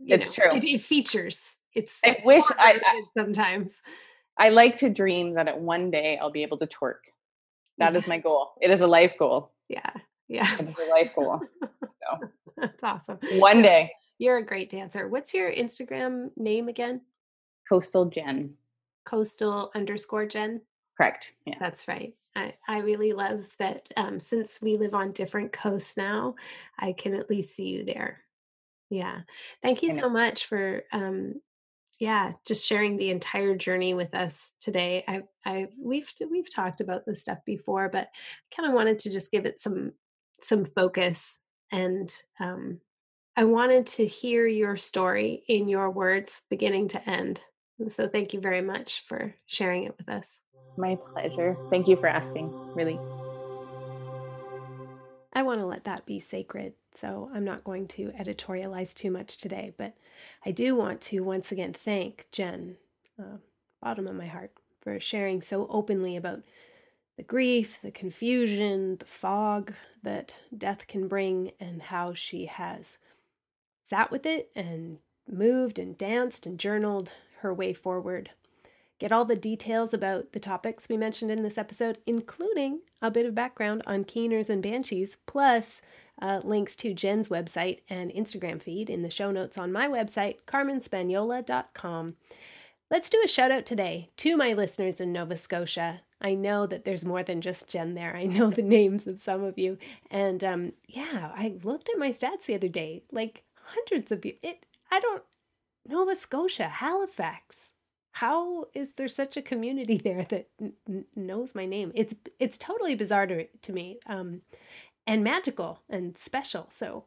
It's 0.06 0.36
know, 0.38 0.44
true. 0.44 0.56
It, 0.58 0.64
it 0.64 0.80
features. 0.82 1.56
It's. 1.74 2.00
I 2.04 2.20
wish 2.24 2.44
I- 2.58 2.80
I- 2.84 3.02
sometimes. 3.16 3.80
I 4.38 4.50
like 4.50 4.76
to 4.78 4.90
dream 4.90 5.34
that 5.34 5.48
at 5.48 5.58
one 5.60 5.90
day 5.90 6.18
I'll 6.18 6.30
be 6.30 6.42
able 6.42 6.58
to 6.58 6.66
twerk. 6.66 7.00
That 7.78 7.96
is 7.96 8.06
my 8.06 8.18
goal. 8.18 8.52
It 8.60 8.70
is 8.70 8.80
a 8.82 8.86
life 8.86 9.16
goal. 9.18 9.52
Yeah, 9.68 9.90
yeah, 10.28 10.54
It 10.58 10.68
is 10.68 10.78
a 10.78 10.90
life 10.90 11.12
goal. 11.14 11.40
So 11.62 12.30
that's 12.58 12.82
awesome. 12.84 13.18
one 13.38 13.62
day, 13.62 13.92
You're 14.18 14.36
a 14.38 14.44
great 14.44 14.68
dancer. 14.70 15.08
What's 15.08 15.32
your 15.34 15.50
Instagram 15.52 16.30
name 16.36 16.68
again? 16.68 17.00
Coastal 17.68 18.06
Jenn. 18.06 18.54
Coastal 19.04 19.70
underscore 19.74 20.26
Jenn. 20.26 20.60
Correct. 20.96 21.32
Yeah. 21.44 21.56
That's 21.60 21.88
right. 21.88 22.14
I, 22.34 22.54
I 22.68 22.80
really 22.80 23.12
love 23.12 23.46
that 23.58 23.88
um, 23.96 24.20
since 24.20 24.60
we 24.60 24.76
live 24.76 24.94
on 24.94 25.12
different 25.12 25.52
coasts 25.52 25.96
now, 25.96 26.34
I 26.78 26.92
can 26.92 27.14
at 27.14 27.30
least 27.30 27.56
see 27.56 27.68
you 27.68 27.84
there. 27.84 28.20
Yeah. 28.90 29.20
Thank 29.62 29.82
you 29.82 29.90
so 29.90 30.08
much 30.08 30.46
for 30.46 30.84
um 30.92 31.40
yeah, 31.98 32.32
just 32.46 32.66
sharing 32.66 32.98
the 32.98 33.10
entire 33.10 33.56
journey 33.56 33.94
with 33.94 34.14
us 34.14 34.54
today. 34.60 35.02
I 35.08 35.22
I 35.44 35.68
we've 35.82 36.12
we've 36.30 36.52
talked 36.54 36.80
about 36.80 37.06
this 37.06 37.22
stuff 37.22 37.38
before, 37.44 37.88
but 37.88 38.08
I 38.08 38.54
kind 38.54 38.68
of 38.68 38.74
wanted 38.74 38.98
to 39.00 39.10
just 39.10 39.32
give 39.32 39.46
it 39.46 39.58
some 39.58 39.92
some 40.42 40.64
focus 40.66 41.40
and 41.72 42.14
um 42.38 42.80
I 43.36 43.44
wanted 43.44 43.86
to 43.88 44.06
hear 44.06 44.46
your 44.46 44.76
story 44.76 45.42
in 45.48 45.68
your 45.68 45.90
words 45.90 46.42
beginning 46.48 46.88
to 46.88 47.10
end. 47.10 47.40
And 47.78 47.92
So 47.92 48.08
thank 48.08 48.32
you 48.32 48.40
very 48.40 48.62
much 48.62 49.04
for 49.06 49.34
sharing 49.46 49.84
it 49.84 49.96
with 49.98 50.08
us. 50.08 50.40
My 50.76 50.96
pleasure. 51.12 51.56
Thank 51.70 51.88
you 51.88 51.96
for 51.96 52.06
asking. 52.06 52.50
Really. 52.74 52.98
I 55.32 55.42
want 55.42 55.58
to 55.58 55.66
let 55.66 55.84
that 55.84 56.06
be 56.06 56.18
sacred, 56.18 56.72
so 56.94 57.30
I'm 57.34 57.44
not 57.44 57.64
going 57.64 57.88
to 57.88 58.10
editorialize 58.18 58.94
too 58.94 59.10
much 59.10 59.36
today, 59.36 59.74
but 59.76 59.94
I 60.46 60.50
do 60.50 60.74
want 60.74 61.02
to 61.02 61.20
once 61.20 61.52
again 61.52 61.74
thank 61.74 62.26
Jenn, 62.32 62.76
uh, 63.18 63.36
bottom 63.82 64.06
of 64.06 64.16
my 64.16 64.26
heart, 64.26 64.52
for 64.80 64.98
sharing 64.98 65.42
so 65.42 65.66
openly 65.68 66.16
about 66.16 66.42
the 67.18 67.22
grief, 67.22 67.78
the 67.82 67.90
confusion, 67.90 68.96
the 68.96 69.04
fog 69.04 69.74
that 70.02 70.36
death 70.56 70.86
can 70.86 71.06
bring, 71.06 71.52
and 71.60 71.82
how 71.82 72.14
she 72.14 72.46
has 72.46 72.96
sat 73.82 74.10
with 74.10 74.24
it 74.24 74.50
and 74.56 74.98
moved 75.30 75.78
and 75.78 75.98
danced 75.98 76.46
and 76.46 76.58
journaled 76.58 77.12
her 77.40 77.52
way 77.52 77.72
forward. 77.72 78.30
Get 78.98 79.12
all 79.12 79.26
the 79.26 79.36
details 79.36 79.92
about 79.92 80.32
the 80.32 80.40
topics 80.40 80.88
we 80.88 80.96
mentioned 80.96 81.30
in 81.30 81.42
this 81.42 81.58
episode, 81.58 81.98
including 82.06 82.80
a 83.02 83.10
bit 83.10 83.26
of 83.26 83.34
background 83.34 83.82
on 83.86 84.04
Keeners 84.04 84.48
and 84.48 84.62
Banshees, 84.62 85.18
plus 85.26 85.82
uh, 86.20 86.40
links 86.42 86.74
to 86.76 86.94
Jenn's 86.94 87.28
website 87.28 87.80
and 87.90 88.10
Instagram 88.10 88.60
feed 88.62 88.88
in 88.88 89.02
the 89.02 89.10
show 89.10 89.30
notes 89.30 89.58
on 89.58 89.70
my 89.70 89.86
website, 89.86 90.36
carmenspagnola.com. 90.46 92.16
Let's 92.90 93.10
do 93.10 93.20
a 93.22 93.28
shout 93.28 93.50
out 93.50 93.66
today 93.66 94.10
to 94.18 94.36
my 94.36 94.52
listeners 94.52 95.00
in 95.00 95.12
Nova 95.12 95.36
Scotia. 95.36 96.00
I 96.20 96.34
know 96.34 96.66
that 96.66 96.84
there's 96.84 97.04
more 97.04 97.22
than 97.22 97.40
just 97.40 97.68
Jenn 97.68 97.94
there. 97.94 98.16
I 98.16 98.24
know 98.24 98.50
the 98.50 98.62
names 98.62 99.06
of 99.06 99.20
some 99.20 99.44
of 99.44 99.58
you. 99.58 99.76
And 100.10 100.42
um, 100.42 100.72
yeah, 100.86 101.32
I 101.34 101.56
looked 101.62 101.90
at 101.90 101.98
my 101.98 102.08
stats 102.08 102.46
the 102.46 102.54
other 102.54 102.68
day, 102.68 103.02
like 103.12 103.42
hundreds 103.60 104.10
of 104.10 104.24
you. 104.24 104.34
It, 104.42 104.64
I 104.90 105.00
don't, 105.00 105.22
Nova 105.88 106.16
Scotia, 106.16 106.68
Halifax. 106.68 107.72
How 108.12 108.66
is 108.74 108.92
there 108.92 109.08
such 109.08 109.36
a 109.36 109.42
community 109.42 109.96
there 110.04 110.24
that 110.24 110.48
n- 110.60 111.04
knows 111.14 111.54
my 111.54 111.66
name? 111.66 111.92
It's 111.94 112.14
it's 112.38 112.58
totally 112.58 112.94
bizarre 112.94 113.26
to, 113.26 113.46
to 113.46 113.72
me, 113.72 113.98
um, 114.06 114.42
and 115.06 115.22
magical 115.22 115.80
and 115.88 116.16
special. 116.16 116.66
So, 116.70 117.04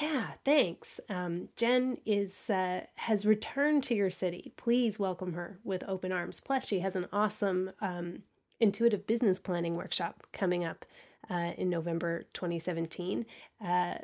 yeah, 0.00 0.32
thanks. 0.44 1.00
Um, 1.08 1.48
Jenn 1.56 1.98
is 2.06 2.50
uh, 2.50 2.82
has 2.96 3.26
returned 3.26 3.84
to 3.84 3.94
your 3.94 4.10
city. 4.10 4.52
Please 4.56 4.98
welcome 4.98 5.32
her 5.34 5.58
with 5.64 5.82
open 5.88 6.12
arms. 6.12 6.40
Plus, 6.40 6.66
she 6.66 6.80
has 6.80 6.94
an 6.96 7.08
awesome 7.12 7.72
um, 7.80 8.22
intuitive 8.60 9.06
business 9.06 9.38
planning 9.38 9.76
workshop 9.76 10.26
coming 10.32 10.64
up 10.64 10.84
uh, 11.30 11.52
in 11.56 11.70
November 11.70 12.26
2017. 12.34 13.26
Uh, 13.64 13.94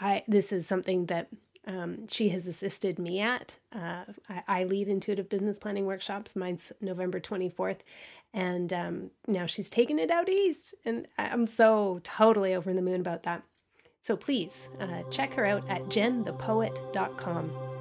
I 0.00 0.22
this 0.26 0.52
is 0.52 0.66
something 0.66 1.06
that 1.06 1.28
um, 1.66 2.06
she 2.08 2.28
has 2.30 2.46
assisted 2.46 2.98
me 2.98 3.20
at. 3.20 3.56
Uh, 3.74 4.04
I, 4.28 4.42
I 4.46 4.64
lead 4.64 4.88
intuitive 4.88 5.28
business 5.28 5.58
planning 5.58 5.86
workshops. 5.86 6.36
Mine's 6.36 6.72
November 6.80 7.20
24th. 7.20 7.80
And 8.32 8.72
um, 8.72 9.10
now 9.28 9.46
she's 9.46 9.70
taken 9.70 9.98
it 9.98 10.10
out 10.10 10.28
east. 10.28 10.74
And 10.84 11.06
I'm 11.18 11.46
so 11.46 12.00
totally 12.02 12.54
over 12.54 12.72
the 12.72 12.82
moon 12.82 13.00
about 13.00 13.22
that. 13.22 13.42
So 14.02 14.16
please 14.16 14.68
uh, 14.80 15.02
check 15.10 15.32
her 15.34 15.46
out 15.46 15.70
at 15.70 15.82
jennthepoet.com. 15.84 17.74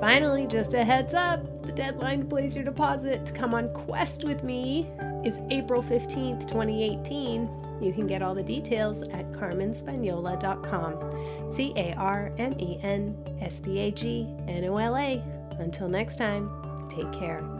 Finally, 0.00 0.46
just 0.46 0.74
a 0.74 0.84
heads 0.84 1.14
up 1.14 1.66
the 1.66 1.72
deadline 1.72 2.20
to 2.20 2.26
place 2.26 2.54
your 2.54 2.64
deposit 2.64 3.24
to 3.26 3.32
come 3.32 3.54
on 3.54 3.72
Quest 3.72 4.24
with 4.24 4.44
me 4.44 4.90
is 5.24 5.40
April 5.50 5.82
15th, 5.82 6.46
2018. 6.48 7.48
You 7.84 7.92
can 7.92 8.06
get 8.06 8.22
all 8.22 8.34
the 8.34 8.42
details 8.42 9.02
at 9.02 9.30
carmenspagnola.com. 9.32 11.52
C 11.52 11.74
A 11.76 11.92
R 11.94 12.32
M 12.38 12.58
E 12.58 12.78
N 12.82 13.14
S 13.42 13.60
P 13.60 13.78
A 13.78 13.90
G 13.90 14.26
N 14.48 14.64
O 14.64 14.78
L 14.78 14.96
A. 14.96 15.22
Until 15.58 15.88
next 15.88 16.16
time, 16.16 16.48
take 16.88 17.12
care. 17.12 17.53